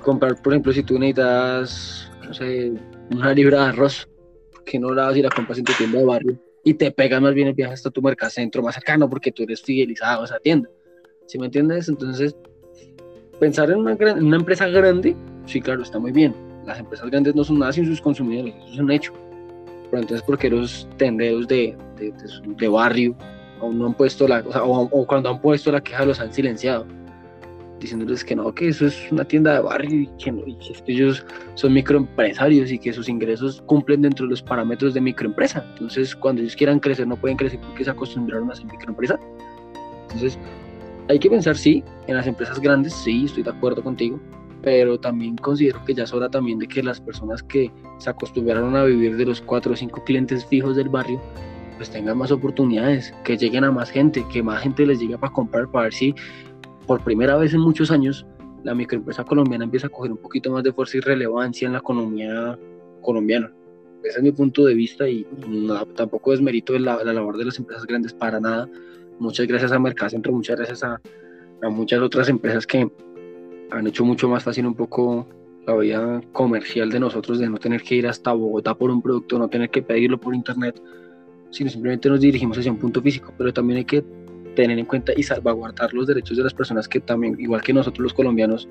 comprar, 0.00 0.40
por 0.42 0.52
ejemplo, 0.52 0.72
si 0.72 0.82
tú 0.82 0.98
necesitas, 0.98 2.10
no 2.26 2.34
sé, 2.34 2.72
una 3.10 3.32
libra 3.32 3.64
de 3.64 3.68
arroz, 3.70 4.08
que 4.64 4.78
no 4.78 4.92
la 4.92 5.06
vas 5.06 5.14
a 5.14 5.18
ir 5.18 5.26
a 5.26 5.30
comprar 5.30 5.58
en 5.58 5.64
tu 5.64 5.72
tienda 5.72 5.98
de 5.98 6.04
barrio 6.04 6.38
y 6.64 6.74
te 6.74 6.90
pegas 6.90 7.22
más 7.22 7.34
bien 7.34 7.48
el 7.48 7.54
viaje 7.54 7.72
hasta 7.72 7.90
tu 7.90 8.02
mercacentro 8.02 8.62
más 8.62 8.74
cercano 8.74 9.08
porque 9.08 9.32
tú 9.32 9.44
eres 9.44 9.62
fidelizado 9.62 10.22
a 10.22 10.24
esa 10.26 10.38
tienda. 10.38 10.68
¿Sí 11.26 11.38
me 11.38 11.46
entiendes? 11.46 11.88
Entonces, 11.88 12.36
pensar 13.40 13.70
en 13.70 13.78
una, 13.78 13.96
una 14.14 14.36
empresa 14.36 14.66
grande, 14.68 15.16
sí, 15.46 15.60
claro, 15.60 15.82
está 15.82 15.98
muy 15.98 16.12
bien. 16.12 16.34
Las 16.66 16.78
empresas 16.78 17.08
grandes 17.10 17.34
no 17.34 17.44
son 17.44 17.58
nada 17.58 17.72
sin 17.72 17.86
sus 17.86 18.00
consumidores, 18.00 18.54
eso 18.54 18.74
es 18.74 18.78
un 18.78 18.90
hecho. 18.90 19.12
Pero 19.90 20.02
entonces, 20.02 20.26
¿por 20.26 20.38
qué 20.38 20.50
los 20.50 20.88
tenderos 20.96 21.48
de, 21.48 21.76
de, 21.96 22.12
de, 22.56 22.68
barrio 22.68 23.16
aún 23.60 23.78
no 23.78 23.86
han 23.86 23.94
puesto 23.94 24.28
la, 24.28 24.40
o, 24.40 24.88
o, 24.90 25.06
cuando 25.06 25.30
han 25.30 25.40
puesto 25.40 25.72
la 25.72 25.80
queja 25.80 26.04
los 26.04 26.20
han 26.20 26.32
silenciado? 26.32 26.86
diciéndoles 27.80 28.24
que 28.24 28.34
no, 28.34 28.52
que 28.52 28.68
eso 28.68 28.86
es 28.86 29.06
una 29.10 29.24
tienda 29.24 29.54
de 29.54 29.60
barrio 29.60 30.02
y 30.02 30.06
que, 30.18 30.32
no, 30.32 30.42
y 30.46 30.54
que 30.56 30.92
ellos 30.92 31.24
son 31.54 31.72
microempresarios 31.72 32.72
y 32.72 32.78
que 32.78 32.92
sus 32.92 33.08
ingresos 33.08 33.62
cumplen 33.66 34.02
dentro 34.02 34.26
de 34.26 34.30
los 34.30 34.42
parámetros 34.42 34.94
de 34.94 35.00
microempresa. 35.00 35.64
Entonces, 35.74 36.14
cuando 36.14 36.42
ellos 36.42 36.56
quieran 36.56 36.80
crecer, 36.80 37.06
no 37.06 37.16
pueden 37.16 37.36
crecer 37.36 37.60
porque 37.60 37.84
se 37.84 37.90
acostumbraron 37.90 38.50
a 38.50 38.56
ser 38.56 38.66
microempresa. 38.66 39.18
Entonces, 40.02 40.38
hay 41.08 41.18
que 41.18 41.30
pensar, 41.30 41.56
sí, 41.56 41.82
en 42.06 42.16
las 42.16 42.26
empresas 42.26 42.60
grandes, 42.60 42.92
sí, 42.94 43.24
estoy 43.26 43.42
de 43.42 43.50
acuerdo 43.50 43.82
contigo, 43.82 44.18
pero 44.62 44.98
también 44.98 45.36
considero 45.36 45.84
que 45.84 45.94
ya 45.94 46.04
es 46.04 46.12
hora 46.12 46.28
también 46.28 46.58
de 46.58 46.66
que 46.66 46.82
las 46.82 47.00
personas 47.00 47.42
que 47.42 47.70
se 47.98 48.10
acostumbraron 48.10 48.74
a 48.76 48.84
vivir 48.84 49.16
de 49.16 49.24
los 49.24 49.40
cuatro 49.40 49.72
o 49.72 49.76
cinco 49.76 50.02
clientes 50.04 50.44
fijos 50.44 50.76
del 50.76 50.88
barrio, 50.88 51.20
pues 51.76 51.90
tengan 51.90 52.18
más 52.18 52.32
oportunidades, 52.32 53.14
que 53.24 53.36
lleguen 53.36 53.64
a 53.64 53.70
más 53.70 53.90
gente, 53.90 54.24
que 54.32 54.42
más 54.42 54.62
gente 54.62 54.84
les 54.84 54.98
llegue 54.98 55.16
para 55.16 55.32
comprar, 55.32 55.70
para 55.70 55.84
ver 55.84 55.94
si 55.94 56.14
por 56.86 57.02
primera 57.04 57.36
vez 57.36 57.54
en 57.54 57.60
muchos 57.60 57.90
años 57.90 58.26
la 58.64 58.74
microempresa 58.74 59.24
colombiana 59.24 59.64
empieza 59.64 59.86
a 59.86 59.90
coger 59.90 60.10
un 60.10 60.18
poquito 60.18 60.50
más 60.50 60.64
de 60.64 60.72
fuerza 60.72 60.96
y 60.96 61.00
relevancia 61.00 61.66
en 61.66 61.72
la 61.72 61.78
economía 61.78 62.58
colombiana. 63.02 63.52
Ese 64.02 64.18
es 64.18 64.22
mi 64.22 64.32
punto 64.32 64.64
de 64.64 64.74
vista 64.74 65.08
y 65.08 65.26
tampoco 65.94 66.32
es 66.32 66.40
mérito 66.40 66.72
de 66.72 66.80
la, 66.80 67.02
la, 67.04 67.12
labor 67.12 67.36
de 67.36 67.44
las 67.44 67.58
empresas 67.58 67.86
grandes 67.86 68.12
para 68.12 68.40
nada. 68.40 68.68
Muchas 69.18 69.46
gracias 69.46 69.72
a 69.72 69.78
Mercacentro, 69.78 70.32
muchas 70.32 70.56
gracias 70.56 70.82
a, 70.84 71.00
a 71.62 71.68
muchas 71.68 72.00
otras 72.00 72.28
empresas 72.28 72.66
que 72.66 72.90
han 73.70 73.86
hecho 73.86 74.04
mucho 74.04 74.28
más 74.28 74.44
fácil 74.44 74.66
un 74.66 74.74
poco 74.74 75.28
la 75.66 75.76
vida 75.76 76.20
comercial 76.32 76.90
de 76.90 77.00
nosotros, 77.00 77.38
de 77.38 77.48
no 77.48 77.58
tener 77.58 77.82
que 77.82 77.96
ir 77.96 78.06
hasta 78.06 78.32
Bogotá 78.32 78.74
por 78.74 78.90
un 78.90 79.02
producto, 79.02 79.38
no 79.38 79.48
tener 79.48 79.70
que 79.70 79.82
pedirlo 79.82 80.18
por 80.18 80.34
internet, 80.34 80.80
sino 81.50 81.68
simplemente 81.70 82.08
nos 82.08 82.20
dirigimos 82.20 82.56
hacia 82.58 82.72
un 82.72 82.78
punto 82.78 83.02
físico. 83.02 83.32
Pero 83.36 83.52
también 83.52 83.78
hay 83.78 83.84
que 83.84 84.02
tener 84.54 84.78
en 84.78 84.86
cuenta 84.86 85.12
y 85.16 85.22
salvaguardar 85.22 85.92
los 85.92 86.06
derechos 86.06 86.36
de 86.36 86.44
las 86.44 86.54
personas 86.54 86.88
que 86.88 87.00
también, 87.00 87.36
igual 87.38 87.62
que 87.62 87.72
nosotros 87.72 88.02
los 88.02 88.14
colombianos, 88.14 88.68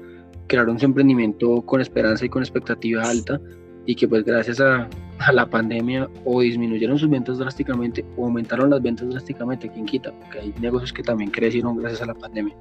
crearon 0.47 0.79
su 0.79 0.85
emprendimiento 0.85 1.61
con 1.61 1.81
esperanza 1.81 2.25
y 2.25 2.29
con 2.29 2.41
expectativa 2.41 3.03
alta 3.03 3.39
y 3.85 3.95
que 3.95 4.07
pues 4.07 4.23
gracias 4.25 4.59
a, 4.59 4.89
a, 5.19 5.31
la 5.31 5.45
pandemia 5.49 6.09
o 6.25 6.41
disminuyeron 6.41 6.97
sus 6.97 7.09
ventas 7.09 7.37
drásticamente 7.37 8.03
o 8.17 8.25
aumentaron 8.25 8.69
las 8.69 8.81
ventas 8.81 9.09
drásticamente, 9.09 9.69
quien 9.69 9.85
quita, 9.85 10.11
porque 10.11 10.39
hay 10.39 10.53
negocios 10.59 10.91
que 10.91 11.03
también 11.03 11.31
crecieron 11.31 11.77
gracias 11.77 12.01
a 12.01 12.07
la 12.07 12.15
pandemia. 12.15 12.55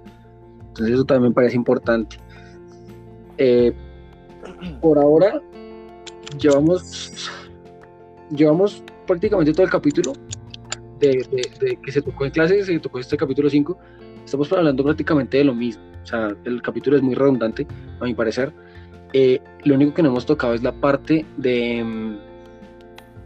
Entonces 0.77 0.97
eso 0.97 1.05
también 1.05 1.33
parece 1.33 1.57
importante. 1.57 2.19
Eh, 3.39 3.73
por 4.83 4.99
ahora 4.99 5.41
llevamos, 6.39 7.31
llevamos 8.31 8.83
prácticamente 9.07 9.53
todo 9.53 9.65
el 9.65 9.71
capítulo 9.71 10.13
de, 11.01 11.79
que 11.83 11.93
se 11.93 12.03
tocó 12.03 12.27
en 12.27 12.31
clase, 12.31 12.63
se 12.63 12.79
tocó 12.79 12.99
este 12.99 13.17
capítulo 13.17 13.49
5. 13.49 13.79
Estamos 14.25 14.53
hablando 14.53 14.85
prácticamente 14.85 15.39
de 15.39 15.45
lo 15.45 15.55
mismo. 15.55 15.83
O 16.03 16.07
sea, 16.07 16.37
el 16.45 16.61
capítulo 16.61 16.97
es 16.97 17.03
muy 17.03 17.15
redundante, 17.15 17.67
a 18.01 18.05
mi 18.05 18.15
parecer. 18.15 18.53
Eh, 19.15 19.41
lo 19.65 19.77
único 19.77 19.95
que 19.95 20.03
no 20.03 20.11
hemos 20.11 20.27
tocado 20.27 20.53
es 20.53 20.63
la 20.63 20.73
parte 20.73 21.25
de 21.39 21.83
um, 21.83 22.19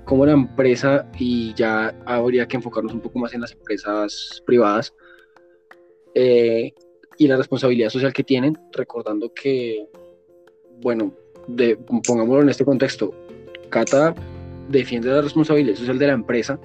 cómo 0.05 0.25
la 0.25 0.33
empresa, 0.33 1.07
y 1.19 1.53
ya 1.55 1.95
habría 2.07 2.47
que 2.47 2.57
enfocarnos 2.57 2.93
un 2.93 3.01
poco 3.01 3.19
más 3.19 3.35
en 3.35 3.41
las 3.41 3.53
empresas 3.53 4.43
privadas, 4.47 4.95
eh, 6.15 6.73
y 7.21 7.29
la 7.29 7.37
responsabilidad 7.37 7.91
social 7.91 8.15
que 8.15 8.25
tienen, 8.25 8.59
recordando 8.73 9.31
que, 9.35 9.87
bueno, 10.81 11.13
de, 11.49 11.77
pongámoslo 12.07 12.41
en 12.41 12.49
este 12.49 12.65
contexto, 12.65 13.13
Cata 13.69 14.15
defiende 14.71 15.11
la 15.11 15.21
responsabilidad 15.21 15.77
social 15.77 15.99
de 15.99 16.07
la 16.07 16.15
empresa, 16.15 16.59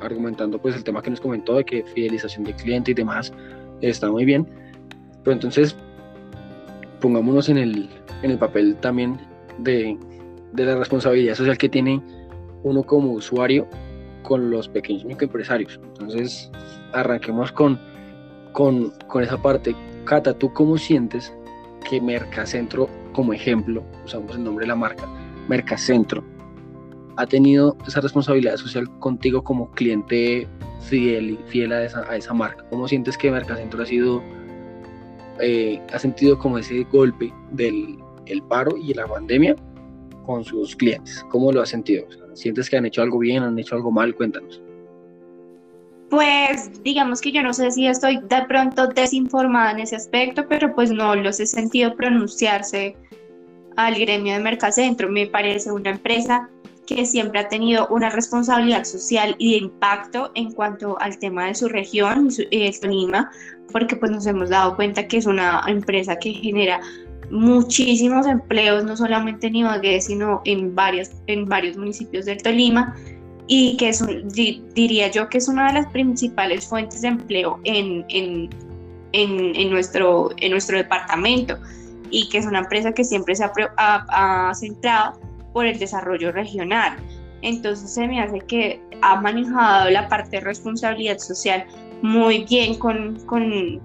argumentando 0.00 0.58
pues 0.58 0.74
el 0.74 0.84
tema 0.84 1.02
que 1.02 1.10
nos 1.10 1.20
comentó 1.20 1.56
de 1.56 1.64
que 1.66 1.84
fidelización 1.84 2.44
de 2.44 2.54
cliente 2.54 2.92
y 2.92 2.94
demás 2.94 3.30
está 3.82 4.10
muy 4.10 4.24
bien, 4.24 4.48
pero 5.22 5.34
entonces 5.34 5.76
pongámonos 7.02 7.50
en 7.50 7.58
el, 7.58 7.90
en 8.22 8.30
el 8.30 8.38
papel 8.38 8.76
también 8.76 9.18
de, 9.58 9.98
de 10.54 10.64
la 10.64 10.76
responsabilidad 10.76 11.34
social 11.34 11.58
que 11.58 11.68
tiene 11.68 12.00
uno 12.62 12.82
como 12.84 13.12
usuario 13.12 13.68
con 14.22 14.50
los 14.50 14.66
pequeños 14.66 15.04
microempresarios. 15.04 15.78
Entonces, 15.98 16.50
arranquemos 16.94 17.52
con 17.52 17.78
con, 18.54 18.90
con 19.08 19.22
esa 19.22 19.36
parte. 19.36 19.76
Cata, 20.06 20.32
¿tú 20.32 20.50
cómo 20.54 20.78
sientes 20.78 21.34
que 21.88 22.00
Mercacentro, 22.00 22.88
como 23.12 23.34
ejemplo, 23.34 23.84
usamos 24.06 24.34
el 24.36 24.44
nombre 24.44 24.62
de 24.62 24.68
la 24.68 24.76
marca, 24.76 25.06
Mercacentro, 25.48 26.24
ha 27.16 27.26
tenido 27.26 27.76
esa 27.86 28.00
responsabilidad 28.00 28.56
social 28.56 28.88
contigo 29.00 29.44
como 29.44 29.70
cliente 29.72 30.48
fiel, 30.80 31.38
fiel 31.46 31.72
a, 31.72 31.84
esa, 31.84 32.10
a 32.10 32.16
esa 32.16 32.32
marca? 32.32 32.64
¿Cómo 32.70 32.88
sientes 32.88 33.18
que 33.18 33.30
Mercacentro 33.30 33.82
ha 33.82 33.86
sido, 33.86 34.22
eh, 35.40 35.80
ha 35.92 35.98
sentido 35.98 36.38
como 36.38 36.56
ese 36.56 36.84
golpe 36.84 37.32
del 37.50 37.98
el 38.26 38.42
paro 38.44 38.74
y 38.78 38.94
la 38.94 39.06
pandemia 39.06 39.54
con 40.24 40.44
sus 40.44 40.74
clientes? 40.74 41.24
¿Cómo 41.28 41.52
lo 41.52 41.60
has 41.60 41.68
sentido? 41.68 42.06
¿Sientes 42.32 42.70
que 42.70 42.76
han 42.76 42.86
hecho 42.86 43.02
algo 43.02 43.18
bien, 43.18 43.42
han 43.42 43.58
hecho 43.58 43.74
algo 43.74 43.90
mal? 43.90 44.14
Cuéntanos. 44.14 44.63
Pues 46.14 46.70
digamos 46.84 47.20
que 47.20 47.32
yo 47.32 47.42
no 47.42 47.52
sé 47.52 47.72
si 47.72 47.88
estoy 47.88 48.18
de 48.18 48.42
pronto 48.46 48.86
desinformada 48.86 49.72
en 49.72 49.80
ese 49.80 49.96
aspecto, 49.96 50.46
pero 50.48 50.72
pues 50.72 50.92
no 50.92 51.16
los 51.16 51.40
he 51.40 51.46
sentido 51.46 51.96
pronunciarse 51.96 52.96
al 53.74 53.96
gremio 53.96 54.34
de 54.34 54.38
Mercacentro. 54.38 55.10
Me 55.10 55.26
parece 55.26 55.72
una 55.72 55.90
empresa 55.90 56.48
que 56.86 57.04
siempre 57.04 57.40
ha 57.40 57.48
tenido 57.48 57.88
una 57.88 58.10
responsabilidad 58.10 58.84
social 58.84 59.34
y 59.38 59.54
de 59.54 59.64
impacto 59.64 60.30
en 60.36 60.52
cuanto 60.52 60.96
al 61.00 61.18
tema 61.18 61.46
de 61.46 61.56
su 61.56 61.68
región, 61.68 62.28
el 62.52 62.80
Tolima, 62.80 63.32
porque 63.72 63.96
pues 63.96 64.12
nos 64.12 64.24
hemos 64.28 64.50
dado 64.50 64.76
cuenta 64.76 65.08
que 65.08 65.16
es 65.16 65.26
una 65.26 65.64
empresa 65.66 66.16
que 66.20 66.32
genera 66.32 66.80
muchísimos 67.32 68.28
empleos, 68.28 68.84
no 68.84 68.96
solamente 68.96 69.48
en 69.48 69.56
Ibagué, 69.56 70.00
sino 70.00 70.42
en, 70.44 70.76
varias, 70.76 71.10
en 71.26 71.46
varios 71.46 71.76
municipios 71.76 72.26
del 72.26 72.40
Tolima 72.40 72.94
y 73.46 73.76
que 73.76 73.90
es 73.90 74.02
diría 74.74 75.10
yo 75.10 75.28
que 75.28 75.38
es 75.38 75.48
una 75.48 75.68
de 75.68 75.74
las 75.74 75.86
principales 75.88 76.66
fuentes 76.66 77.02
de 77.02 77.08
empleo 77.08 77.60
en, 77.64 78.04
en, 78.08 78.48
en, 79.12 79.70
nuestro, 79.70 80.30
en 80.38 80.50
nuestro 80.50 80.76
departamento 80.76 81.58
y 82.10 82.28
que 82.28 82.38
es 82.38 82.46
una 82.46 82.60
empresa 82.60 82.92
que 82.92 83.04
siempre 83.04 83.34
se 83.34 83.44
ha, 83.44 84.52
centrado 84.54 85.18
por 85.52 85.66
el 85.66 85.78
desarrollo 85.78 86.32
regional. 86.32 86.96
Entonces 87.42 87.92
se 87.92 88.06
me 88.06 88.20
hace 88.20 88.40
que 88.40 88.80
ha 89.02 89.20
manejado 89.20 89.90
la 89.90 90.08
parte 90.08 90.38
de 90.38 90.40
responsabilidad 90.40 91.18
social 91.18 91.66
muy 92.02 92.44
bien 92.44 92.78
con, 92.78 93.18
con, 93.26 93.80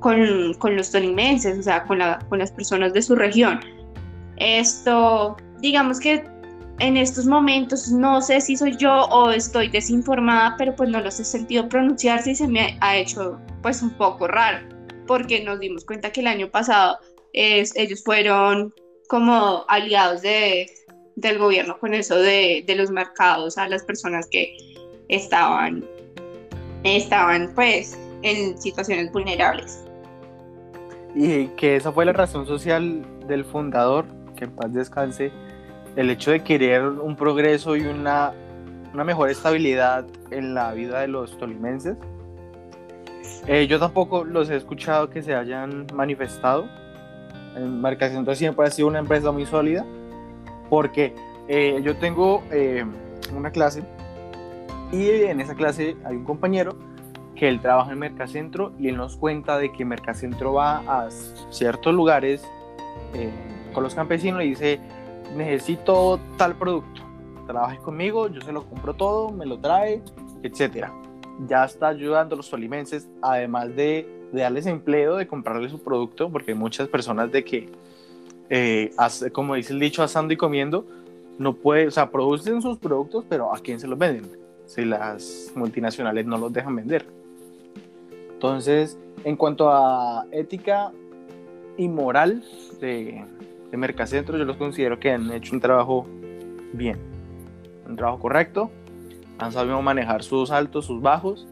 con, 0.00 0.54
con 0.54 0.76
los 0.76 0.90
tolimenses, 0.90 1.58
o 1.58 1.62
sea, 1.62 1.84
con, 1.84 1.98
la, 1.98 2.18
con 2.28 2.40
las 2.40 2.50
personas 2.50 2.92
de 2.92 3.02
su 3.02 3.14
región. 3.14 3.60
Esto, 4.36 5.36
digamos 5.60 6.00
que 6.00 6.24
en 6.80 6.96
estos 6.96 7.26
momentos 7.26 7.90
no 7.90 8.20
sé 8.20 8.40
si 8.40 8.56
soy 8.56 8.76
yo 8.76 9.04
o 9.04 9.30
estoy 9.30 9.68
desinformada, 9.68 10.56
pero 10.58 10.74
pues 10.74 10.90
no 10.90 11.00
los 11.00 11.20
he 11.20 11.24
sentido 11.24 11.68
pronunciarse 11.68 12.32
y 12.32 12.34
se 12.34 12.48
me 12.48 12.76
ha 12.80 12.96
hecho 12.96 13.38
pues 13.62 13.82
un 13.82 13.90
poco 13.90 14.26
raro, 14.26 14.66
porque 15.06 15.44
nos 15.44 15.60
dimos 15.60 15.84
cuenta 15.84 16.10
que 16.10 16.20
el 16.20 16.26
año 16.26 16.50
pasado 16.50 16.98
ellos 17.32 18.02
fueron 18.04 18.72
como 19.08 19.64
aliados 19.68 20.22
de, 20.22 20.66
del 21.16 21.38
gobierno 21.38 21.78
con 21.78 21.94
eso 21.94 22.16
de, 22.16 22.64
de, 22.66 22.74
los 22.76 22.90
mercados 22.90 23.58
a 23.58 23.68
las 23.68 23.82
personas 23.84 24.26
que 24.30 24.56
estaban, 25.08 25.84
estaban 26.84 27.52
pues 27.54 27.98
en 28.22 28.60
situaciones 28.60 29.12
vulnerables. 29.12 29.84
Y 31.14 31.48
que 31.48 31.76
esa 31.76 31.92
fue 31.92 32.04
la 32.04 32.12
razón 32.12 32.46
social 32.46 33.04
del 33.28 33.44
fundador, 33.44 34.06
que 34.36 34.44
en 34.44 34.50
paz 34.52 34.72
descanse, 34.72 35.30
el 35.96 36.10
hecho 36.10 36.32
de 36.32 36.40
querer 36.42 36.82
un 36.82 37.16
progreso 37.16 37.76
y 37.76 37.82
una, 37.82 38.32
una 38.92 39.04
mejor 39.04 39.30
estabilidad 39.30 40.04
en 40.30 40.54
la 40.54 40.72
vida 40.72 41.00
de 41.00 41.08
los 41.08 41.38
tolimenses. 41.38 41.96
Eh, 43.46 43.66
yo 43.66 43.78
tampoco 43.78 44.24
los 44.24 44.50
he 44.50 44.56
escuchado 44.56 45.10
que 45.10 45.22
se 45.22 45.34
hayan 45.34 45.86
manifestado. 45.94 46.66
En 47.56 47.80
Marcacentro 47.80 48.34
siempre 48.34 48.66
ha 48.66 48.70
sido 48.70 48.88
una 48.88 48.98
empresa 48.98 49.30
muy 49.30 49.46
sólida 49.46 49.84
porque 50.68 51.14
eh, 51.46 51.80
yo 51.84 51.96
tengo 51.96 52.42
eh, 52.50 52.84
una 53.36 53.50
clase 53.50 53.82
y 54.90 55.08
en 55.08 55.40
esa 55.40 55.54
clase 55.54 55.96
hay 56.04 56.16
un 56.16 56.24
compañero 56.24 56.76
que 57.36 57.48
él 57.48 57.60
trabaja 57.60 57.92
en 57.92 57.98
Mercacentro 57.98 58.72
y 58.78 58.88
él 58.88 58.96
nos 58.96 59.16
cuenta 59.16 59.58
de 59.58 59.72
que 59.72 59.84
Mercacentro 59.84 60.54
va 60.54 60.78
a 60.78 61.10
ciertos 61.50 61.94
lugares 61.94 62.44
con 63.72 63.84
los 63.84 63.94
campesinos 63.94 64.42
y 64.42 64.50
dice, 64.50 64.80
necesito 65.36 66.20
tal 66.36 66.56
producto, 66.56 67.02
trabaje 67.46 67.78
conmigo, 67.78 68.28
yo 68.28 68.40
se 68.40 68.52
lo 68.52 68.64
compro 68.64 68.94
todo, 68.94 69.30
me 69.30 69.46
lo 69.46 69.58
trae, 69.58 70.02
etcétera. 70.42 70.92
Ya 71.48 71.64
está 71.64 71.88
ayudando 71.88 72.34
a 72.34 72.36
los 72.36 72.48
tolimenses, 72.48 73.08
además 73.22 73.74
de, 73.74 74.08
darles 74.32 74.66
empleo, 74.66 75.16
de 75.16 75.26
comprarles 75.26 75.70
su 75.70 75.82
producto, 75.82 76.30
porque 76.30 76.54
muchas 76.54 76.88
personas 76.88 77.30
de 77.30 77.44
que, 77.44 77.68
eh, 78.50 78.90
como 79.32 79.54
dice 79.54 79.72
el 79.72 79.80
dicho, 79.80 80.02
asando 80.02 80.32
y 80.34 80.36
comiendo, 80.36 80.86
no 81.38 81.54
puede, 81.54 81.88
o 81.88 81.90
sea, 81.90 82.10
producen 82.10 82.62
sus 82.62 82.78
productos, 82.78 83.24
pero 83.28 83.54
¿a 83.54 83.58
quién 83.58 83.80
se 83.80 83.86
los 83.86 83.98
venden? 83.98 84.30
Si 84.66 84.84
las 84.84 85.52
multinacionales 85.54 86.26
no 86.26 86.38
los 86.38 86.52
dejan 86.52 86.76
vender. 86.76 87.06
Entonces, 88.32 88.98
en 89.24 89.36
cuanto 89.36 89.70
a 89.70 90.26
ética, 90.32 90.92
y 91.76 91.88
moral 91.88 92.44
de, 92.80 93.24
de 93.74 93.78
Mercacentro, 93.78 94.38
yo 94.38 94.44
los 94.44 94.56
considero 94.56 95.00
que 95.00 95.10
han 95.10 95.32
hecho 95.32 95.52
un 95.52 95.60
trabajo 95.60 96.06
bien, 96.72 96.96
un 97.88 97.96
trabajo 97.96 98.20
correcto, 98.20 98.70
han 99.36 99.50
sabido 99.50 99.82
manejar 99.82 100.22
sus 100.22 100.52
altos, 100.52 100.86
sus 100.86 101.02
bajos. 101.02 101.48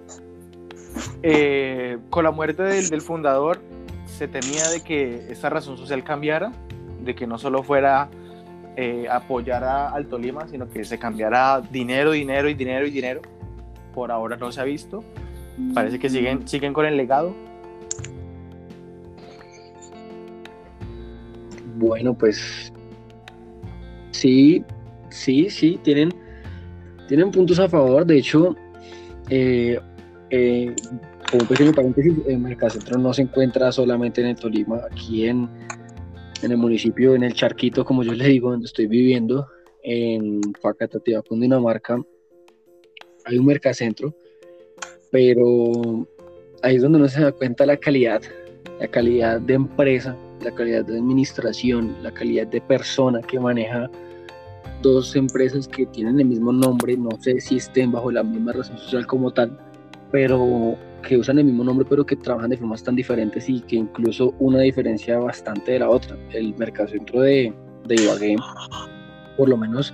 Eh, 1.24 1.98
con 2.11 2.22
la 2.22 2.30
muerte 2.30 2.62
del, 2.62 2.88
del, 2.90 3.00
fundador 3.00 3.61
se 4.06 4.28
temía 4.28 4.68
de 4.68 4.85
que 4.85 5.32
esta 5.32 5.50
razón 5.50 5.76
social 5.76 6.04
cambiara, 6.04 6.52
de 7.02 7.12
que 7.16 7.26
no 7.26 7.38
solo 7.38 7.64
fuera 7.64 8.08
eh, 8.76 9.08
apoyar 9.11 9.64
a, 9.64 9.88
al 9.88 10.06
Tolima, 10.06 10.46
sino 10.46 10.70
que 10.70 10.85
se 10.85 11.00
cambiara 11.00 11.61
dinero, 11.61 12.12
dinero 12.12 12.48
y 12.48 12.54
dinero 12.54 12.87
y 12.87 12.92
dinero. 12.92 13.22
Por 13.92 14.12
ahora 14.12 14.37
no 14.37 14.52
se 14.52 14.61
ha 14.61 14.64
visto. 14.64 15.02
Parece 15.74 15.98
que 15.98 16.08
siguen, 16.08 16.46
siguen 16.46 16.72
con 16.72 16.87
el 16.87 16.96
legado. 16.96 17.35
Bueno, 21.82 22.16
pues 22.16 22.72
sí, 24.12 24.64
sí, 25.10 25.50
sí, 25.50 25.80
tienen, 25.82 26.10
tienen 27.08 27.32
puntos 27.32 27.58
a 27.58 27.68
favor. 27.68 28.06
De 28.06 28.18
hecho, 28.18 28.54
eh, 29.28 29.80
eh, 30.30 30.76
como 31.28 31.48
pequeño 31.48 31.74
paréntesis, 31.74 32.14
el 32.28 32.38
Mercacentro 32.38 32.98
no 32.98 33.12
se 33.12 33.22
encuentra 33.22 33.72
solamente 33.72 34.20
en 34.20 34.28
el 34.28 34.36
Tolima, 34.36 34.82
aquí 34.92 35.26
en, 35.26 35.48
en 36.42 36.52
el 36.52 36.56
municipio, 36.56 37.16
en 37.16 37.24
el 37.24 37.34
Charquito, 37.34 37.84
como 37.84 38.04
yo 38.04 38.12
le 38.12 38.28
digo, 38.28 38.52
donde 38.52 38.66
estoy 38.66 38.86
viviendo, 38.86 39.48
en 39.82 40.40
Facatativa, 40.60 41.20
Cundinamarca, 41.22 42.00
hay 43.24 43.38
un 43.38 43.46
Mercacentro, 43.46 44.14
pero 45.10 46.06
ahí 46.62 46.76
es 46.76 46.82
donde 46.82 46.98
uno 46.98 47.08
se 47.08 47.22
da 47.22 47.32
cuenta 47.32 47.66
la 47.66 47.76
calidad, 47.76 48.22
la 48.78 48.86
calidad 48.86 49.40
de 49.40 49.54
empresa, 49.54 50.16
la 50.42 50.50
calidad 50.52 50.85
de 50.85 50.98
administración, 50.98 51.96
la 52.02 52.12
calidad 52.12 52.46
de 52.46 52.61
persona 52.61 53.20
que 53.20 53.38
maneja 53.38 53.90
dos 54.83 55.14
empresas 55.16 55.68
que 55.68 55.87
tienen 55.87 56.20
el 56.20 56.26
mismo 56.26 56.52
nombre, 56.52 56.96
no 56.96 57.11
sé 57.20 57.40
si 57.40 57.57
estén 57.57 57.92
bajo 57.92 58.11
la 58.11 58.22
misma 58.22 58.52
razón 58.52 58.76
social 58.78 59.07
como 59.07 59.31
tal, 59.31 59.57
pero 60.11 60.76
que 61.02 61.16
usan 61.16 61.38
el 61.38 61.44
mismo 61.44 61.64
nombre, 61.64 61.87
pero 61.88 62.05
que 62.05 62.16
trabajan 62.16 62.50
de 62.50 62.57
formas 62.57 62.83
tan 62.83 62.96
diferentes 62.96 63.48
y 63.48 63.61
que 63.61 63.76
incluso 63.76 64.35
una 64.38 64.61
diferencia 64.61 65.18
bastante 65.18 65.72
de 65.72 65.78
la 65.81 65.90
otra. 65.90 66.16
El 66.33 66.55
Mercacentro 66.57 67.20
de, 67.20 67.52
de 67.87 67.94
Ibagué, 67.94 68.37
por 69.37 69.48
lo 69.48 69.57
menos 69.57 69.92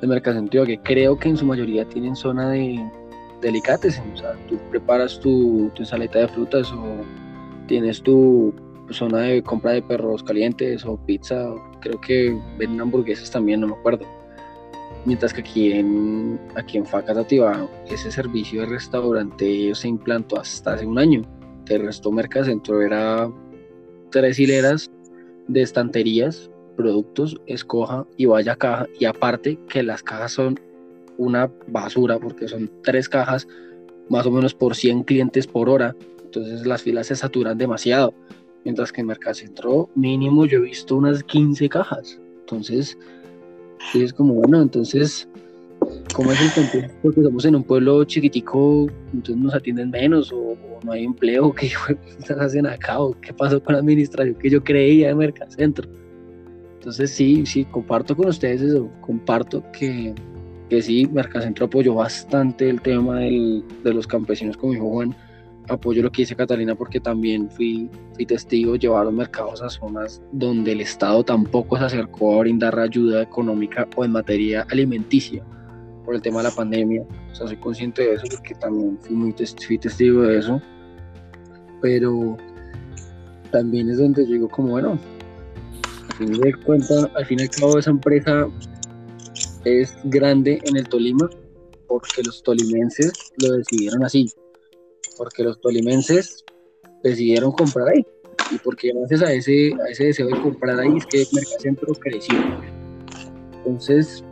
el 0.00 0.08
Mercacentro 0.08 0.64
de 0.64 0.72
Ibagué, 0.72 0.80
creo 0.84 1.18
que 1.18 1.28
en 1.30 1.36
su 1.36 1.44
mayoría 1.44 1.84
tienen 1.86 2.14
zona 2.16 2.50
de 2.50 2.80
delicates, 3.40 4.00
o 4.14 4.16
sea, 4.16 4.32
tú 4.48 4.58
preparas 4.70 5.20
tu, 5.20 5.70
tu 5.74 5.84
de 5.84 6.28
frutas 6.28 6.72
o 6.72 7.04
tienes 7.66 8.02
tu 8.02 8.52
zona 8.90 9.22
de 9.22 9.42
compra 9.42 9.72
de 9.72 9.82
perros 9.82 10.22
calientes 10.22 10.84
o 10.84 10.96
pizza, 10.96 11.54
creo 11.80 12.00
que 12.00 12.38
venden 12.58 12.80
hamburguesas 12.80 13.30
también, 13.30 13.60
no 13.60 13.68
me 13.68 13.74
acuerdo. 13.74 14.06
Mientras 15.04 15.32
que 15.32 15.40
aquí 15.40 15.72
en, 15.72 16.38
aquí 16.54 16.76
en 16.76 16.86
Facatativa, 16.86 17.68
ese 17.88 18.10
servicio 18.10 18.62
de 18.62 18.66
restaurante 18.66 19.74
se 19.74 19.88
implantó 19.88 20.40
hasta 20.40 20.74
hace 20.74 20.86
un 20.86 20.98
año. 20.98 21.22
El 21.68 21.82
resto 21.82 22.10
Mercacentro 22.10 22.82
era 22.82 23.30
tres 24.10 24.38
hileras 24.38 24.90
de 25.46 25.62
estanterías, 25.62 26.50
productos, 26.76 27.40
escoja 27.46 28.06
y 28.16 28.26
vaya 28.26 28.56
caja. 28.56 28.86
Y 28.98 29.04
aparte 29.04 29.58
que 29.68 29.82
las 29.82 30.02
cajas 30.02 30.32
son 30.32 30.58
una 31.16 31.50
basura 31.66 32.18
porque 32.18 32.48
son 32.48 32.70
tres 32.82 33.08
cajas 33.08 33.46
más 34.08 34.26
o 34.26 34.30
menos 34.30 34.54
por 34.54 34.74
100 34.74 35.04
clientes 35.04 35.46
por 35.46 35.68
hora. 35.68 35.94
Entonces 36.24 36.66
las 36.66 36.82
filas 36.82 37.06
se 37.08 37.16
saturan 37.16 37.58
demasiado. 37.58 38.14
Mientras 38.64 38.92
que 38.92 39.00
en 39.00 39.06
Mercacentro 39.06 39.88
mínimo 39.94 40.44
yo 40.46 40.58
he 40.58 40.62
visto 40.62 40.96
unas 40.96 41.22
15 41.22 41.68
cajas. 41.68 42.18
Entonces 42.40 42.98
es 43.94 44.12
como, 44.12 44.34
bueno, 44.34 44.60
entonces, 44.60 45.28
¿cómo 46.14 46.32
es 46.32 46.40
el 46.40 46.52
contexto? 46.52 46.98
Porque 47.02 47.22
somos 47.22 47.44
en 47.44 47.56
un 47.56 47.62
pueblo 47.62 48.04
chiquitico, 48.04 48.86
entonces 49.12 49.36
nos 49.36 49.54
atienden 49.54 49.90
menos, 49.90 50.32
o, 50.32 50.56
no 50.84 50.92
hay 50.92 51.04
empleo, 51.04 51.52
¿qué 51.52 51.70
hacen 52.38 52.66
acá? 52.66 53.00
¿O 53.00 53.12
qué 53.20 53.32
pasó 53.32 53.62
con 53.62 53.74
la 53.74 53.80
administración 53.80 54.34
que 54.36 54.50
yo 54.50 54.62
creía 54.62 55.08
de 55.08 55.14
Mercacentro? 55.14 55.88
Entonces, 56.74 57.10
sí, 57.10 57.44
sí, 57.46 57.64
comparto 57.64 58.16
con 58.16 58.28
ustedes 58.28 58.62
eso, 58.62 58.88
comparto 59.00 59.64
que, 59.72 60.14
que 60.68 60.82
sí, 60.82 61.06
Mercacentro 61.12 61.66
apoyó 61.66 61.94
bastante 61.94 62.70
el 62.70 62.80
tema 62.80 63.20
del, 63.20 63.64
de 63.82 63.94
los 63.94 64.06
campesinos, 64.06 64.56
como 64.56 64.72
dijo 64.72 64.88
Juan, 64.88 65.14
apoyo 65.68 66.02
lo 66.02 66.10
que 66.10 66.22
dice 66.22 66.34
Catalina 66.34 66.74
porque 66.74 67.00
también 67.00 67.50
fui, 67.50 67.90
fui 68.14 68.26
testigo, 68.26 68.76
llevar 68.76 69.04
los 69.04 69.14
mercados 69.14 69.62
a 69.62 69.68
zonas 69.68 70.22
donde 70.32 70.72
el 70.72 70.80
Estado 70.80 71.24
tampoco 71.24 71.78
se 71.78 71.84
acercó 71.84 72.36
a 72.36 72.40
brindar 72.40 72.78
ayuda 72.78 73.22
económica 73.22 73.86
o 73.96 74.04
en 74.04 74.12
materia 74.12 74.66
alimenticia 74.70 75.44
por 76.04 76.14
el 76.14 76.22
tema 76.22 76.38
de 76.38 76.48
la 76.48 76.54
pandemia. 76.54 77.02
O 77.30 77.34
sea, 77.34 77.46
soy 77.46 77.56
consciente 77.56 78.02
de 78.02 78.14
eso 78.14 78.24
porque 78.30 78.54
también 78.54 78.98
fui, 79.00 79.14
muy 79.14 79.34
fui 79.66 79.78
testigo 79.78 80.22
de 80.22 80.38
eso. 80.38 80.60
Pero 81.82 82.36
también 83.52 83.90
es 83.90 83.98
donde 83.98 84.24
digo 84.24 84.48
como, 84.48 84.70
bueno, 84.70 84.98
al 86.08 86.16
fin 86.16 86.32
de 86.32 86.54
cuentas, 86.64 87.08
al 87.14 87.26
fin 87.26 87.38
y 87.40 87.42
al 87.42 87.50
cabo 87.50 87.78
esa 87.78 87.90
empresa 87.90 88.48
es 89.64 89.96
grande 90.04 90.60
en 90.64 90.76
el 90.76 90.88
Tolima 90.88 91.28
porque 91.86 92.22
los 92.24 92.42
tolimenses 92.42 93.12
lo 93.38 93.52
decidieron 93.52 94.04
así 94.04 94.30
porque 95.18 95.42
los 95.42 95.60
tolimenses 95.60 96.44
decidieron 97.02 97.52
comprar 97.52 97.88
ahí 97.88 98.06
y 98.50 98.58
porque 98.58 98.92
gracias 98.94 99.22
a 99.22 99.32
ese, 99.32 99.72
a 99.86 99.90
ese 99.90 100.04
deseo 100.04 100.28
de 100.28 100.40
comprar 100.40 100.78
ahí 100.80 100.96
es 100.96 101.06
que 101.06 101.26
Mercacentro 101.32 101.92
creció. 101.94 102.34
Entonces, 103.58 104.24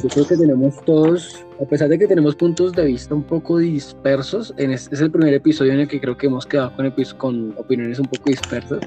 yo 0.00 0.08
creo 0.08 0.26
que 0.26 0.36
tenemos 0.36 0.82
todos, 0.84 1.44
a 1.60 1.64
pesar 1.64 1.88
de 1.88 1.98
que 1.98 2.06
tenemos 2.06 2.36
puntos 2.36 2.72
de 2.72 2.86
vista 2.86 3.14
un 3.14 3.24
poco 3.24 3.58
dispersos, 3.58 4.54
en 4.56 4.70
este, 4.70 4.94
es 4.94 5.00
el 5.00 5.10
primer 5.10 5.34
episodio 5.34 5.72
en 5.72 5.80
el 5.80 5.88
que 5.88 6.00
creo 6.00 6.16
que 6.16 6.28
hemos 6.28 6.46
quedado 6.46 6.72
con, 6.76 6.90
con 7.18 7.54
opiniones 7.58 7.98
un 7.98 8.06
poco 8.06 8.30
dispersas, 8.30 8.80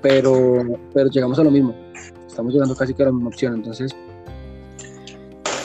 pero, 0.00 0.64
pero 0.94 1.10
llegamos 1.10 1.38
a 1.38 1.44
lo 1.44 1.50
mismo. 1.50 1.74
Estamos 2.26 2.52
llegando 2.52 2.74
casi 2.74 2.94
a 2.98 3.04
la 3.04 3.12
misma 3.12 3.28
opción, 3.28 3.54
entonces 3.54 3.94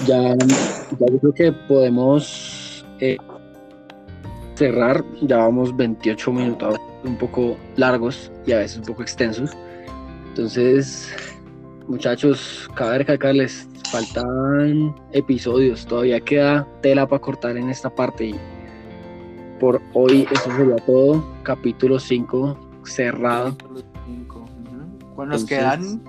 ya, 0.08 0.36
ya 0.36 1.06
yo 1.08 1.20
creo 1.20 1.34
que 1.34 1.52
podemos 1.68 2.86
eh, 3.00 3.18
cerrar, 4.62 5.04
ya 5.24 5.38
vamos 5.38 5.76
28 5.76 6.32
minutos, 6.32 6.80
un 7.04 7.18
poco 7.18 7.58
largos 7.78 8.32
y 8.46 8.52
a 8.52 8.60
veces 8.60 8.78
un 8.78 8.84
poco 8.84 9.02
extensos. 9.02 9.58
Entonces, 10.28 11.12
muchachos, 11.88 12.70
cabe 12.76 13.00
recalcarles, 13.00 13.68
faltan 13.92 14.94
episodios, 15.14 15.88
todavía 15.88 16.20
queda 16.20 16.68
tela 16.82 17.08
para 17.08 17.20
cortar 17.20 17.58
en 17.58 17.72
esta 17.72 17.90
parte. 17.90 18.26
Y 18.26 18.36
por 19.60 19.82
hoy 19.94 20.28
eso 20.32 20.56
sería 20.56 20.76
todo, 20.76 21.26
capítulo 21.42 21.98
5 21.98 22.56
cerrado. 22.84 23.58
Bueno, 25.16 25.32
nos 25.34 25.46
quedan 25.46 26.04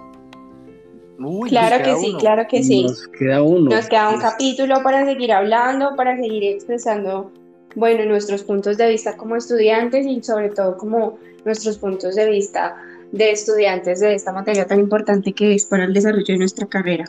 Uy, 1.18 1.48
claro 1.48 1.82
que 1.82 1.96
sí, 1.96 2.10
uno. 2.10 2.18
claro 2.18 2.46
que 2.50 2.62
sí. 2.62 2.82
Nos 2.82 3.08
queda 3.08 3.42
uno. 3.42 3.70
Nos 3.70 3.88
queda 3.88 4.10
un 4.10 4.20
capítulo 4.20 4.82
para 4.82 5.06
seguir 5.06 5.32
hablando, 5.32 5.96
para 5.96 6.16
seguir 6.16 6.44
expresando 6.44 7.30
bueno, 7.74 8.04
nuestros 8.04 8.42
puntos 8.42 8.76
de 8.76 8.88
vista 8.88 9.16
como 9.16 9.36
estudiantes 9.36 10.06
y 10.06 10.22
sobre 10.22 10.50
todo 10.50 10.76
como 10.76 11.18
nuestros 11.44 11.78
puntos 11.78 12.14
de 12.14 12.28
vista 12.28 12.76
de 13.12 13.30
estudiantes 13.30 14.00
de 14.00 14.14
esta 14.14 14.32
materia 14.32 14.66
tan 14.66 14.80
importante 14.80 15.32
que 15.32 15.54
es 15.54 15.66
para 15.66 15.84
el 15.84 15.92
desarrollo 15.92 16.26
de 16.26 16.38
nuestra 16.38 16.66
carrera. 16.66 17.04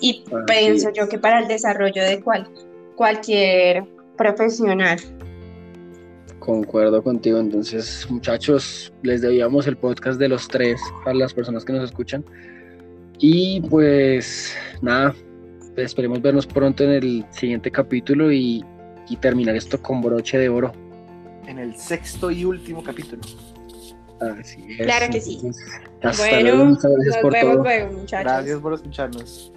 Y 0.00 0.24
Así 0.26 0.36
pienso 0.46 0.88
es. 0.88 0.94
yo 0.94 1.08
que 1.08 1.18
para 1.18 1.40
el 1.40 1.48
desarrollo 1.48 2.02
de 2.02 2.20
cual, 2.20 2.48
cualquier 2.96 3.84
profesional. 4.16 4.98
Concuerdo 6.38 7.02
contigo, 7.02 7.38
entonces 7.38 8.06
muchachos, 8.10 8.92
les 9.02 9.20
debíamos 9.20 9.66
el 9.66 9.76
podcast 9.76 10.18
de 10.18 10.28
los 10.28 10.48
tres 10.48 10.80
para 11.04 11.16
las 11.16 11.32
personas 11.32 11.64
que 11.64 11.72
nos 11.72 11.84
escuchan. 11.84 12.24
Y 13.18 13.60
pues 13.60 14.56
nada, 14.80 15.14
esperemos 15.76 16.20
vernos 16.20 16.46
pronto 16.46 16.82
en 16.82 16.90
el 16.90 17.24
siguiente 17.30 17.70
capítulo 17.70 18.32
y 18.32 18.64
y 19.08 19.16
terminar 19.16 19.56
esto 19.56 19.80
con 19.80 20.00
broche 20.02 20.38
de 20.38 20.48
oro. 20.48 20.72
En 21.46 21.58
el 21.58 21.76
sexto 21.76 22.30
y 22.30 22.44
último 22.44 22.82
capítulo. 22.82 23.22
Así 24.20 24.64
es. 24.78 24.86
Claro 24.86 25.12
que 25.12 25.20
sí. 25.20 25.40
Hasta 26.02 26.22
bueno, 26.22 26.40
luego, 26.42 26.64
muchas 26.66 26.92
gracias 26.92 27.14
nos 27.14 27.22
por 27.22 27.32
vemos 27.32 27.54
todo. 27.54 27.62
luego, 27.64 27.92
muchachos. 27.92 28.32
Gracias 28.32 28.60
por 28.60 28.74
escucharnos. 28.74 29.52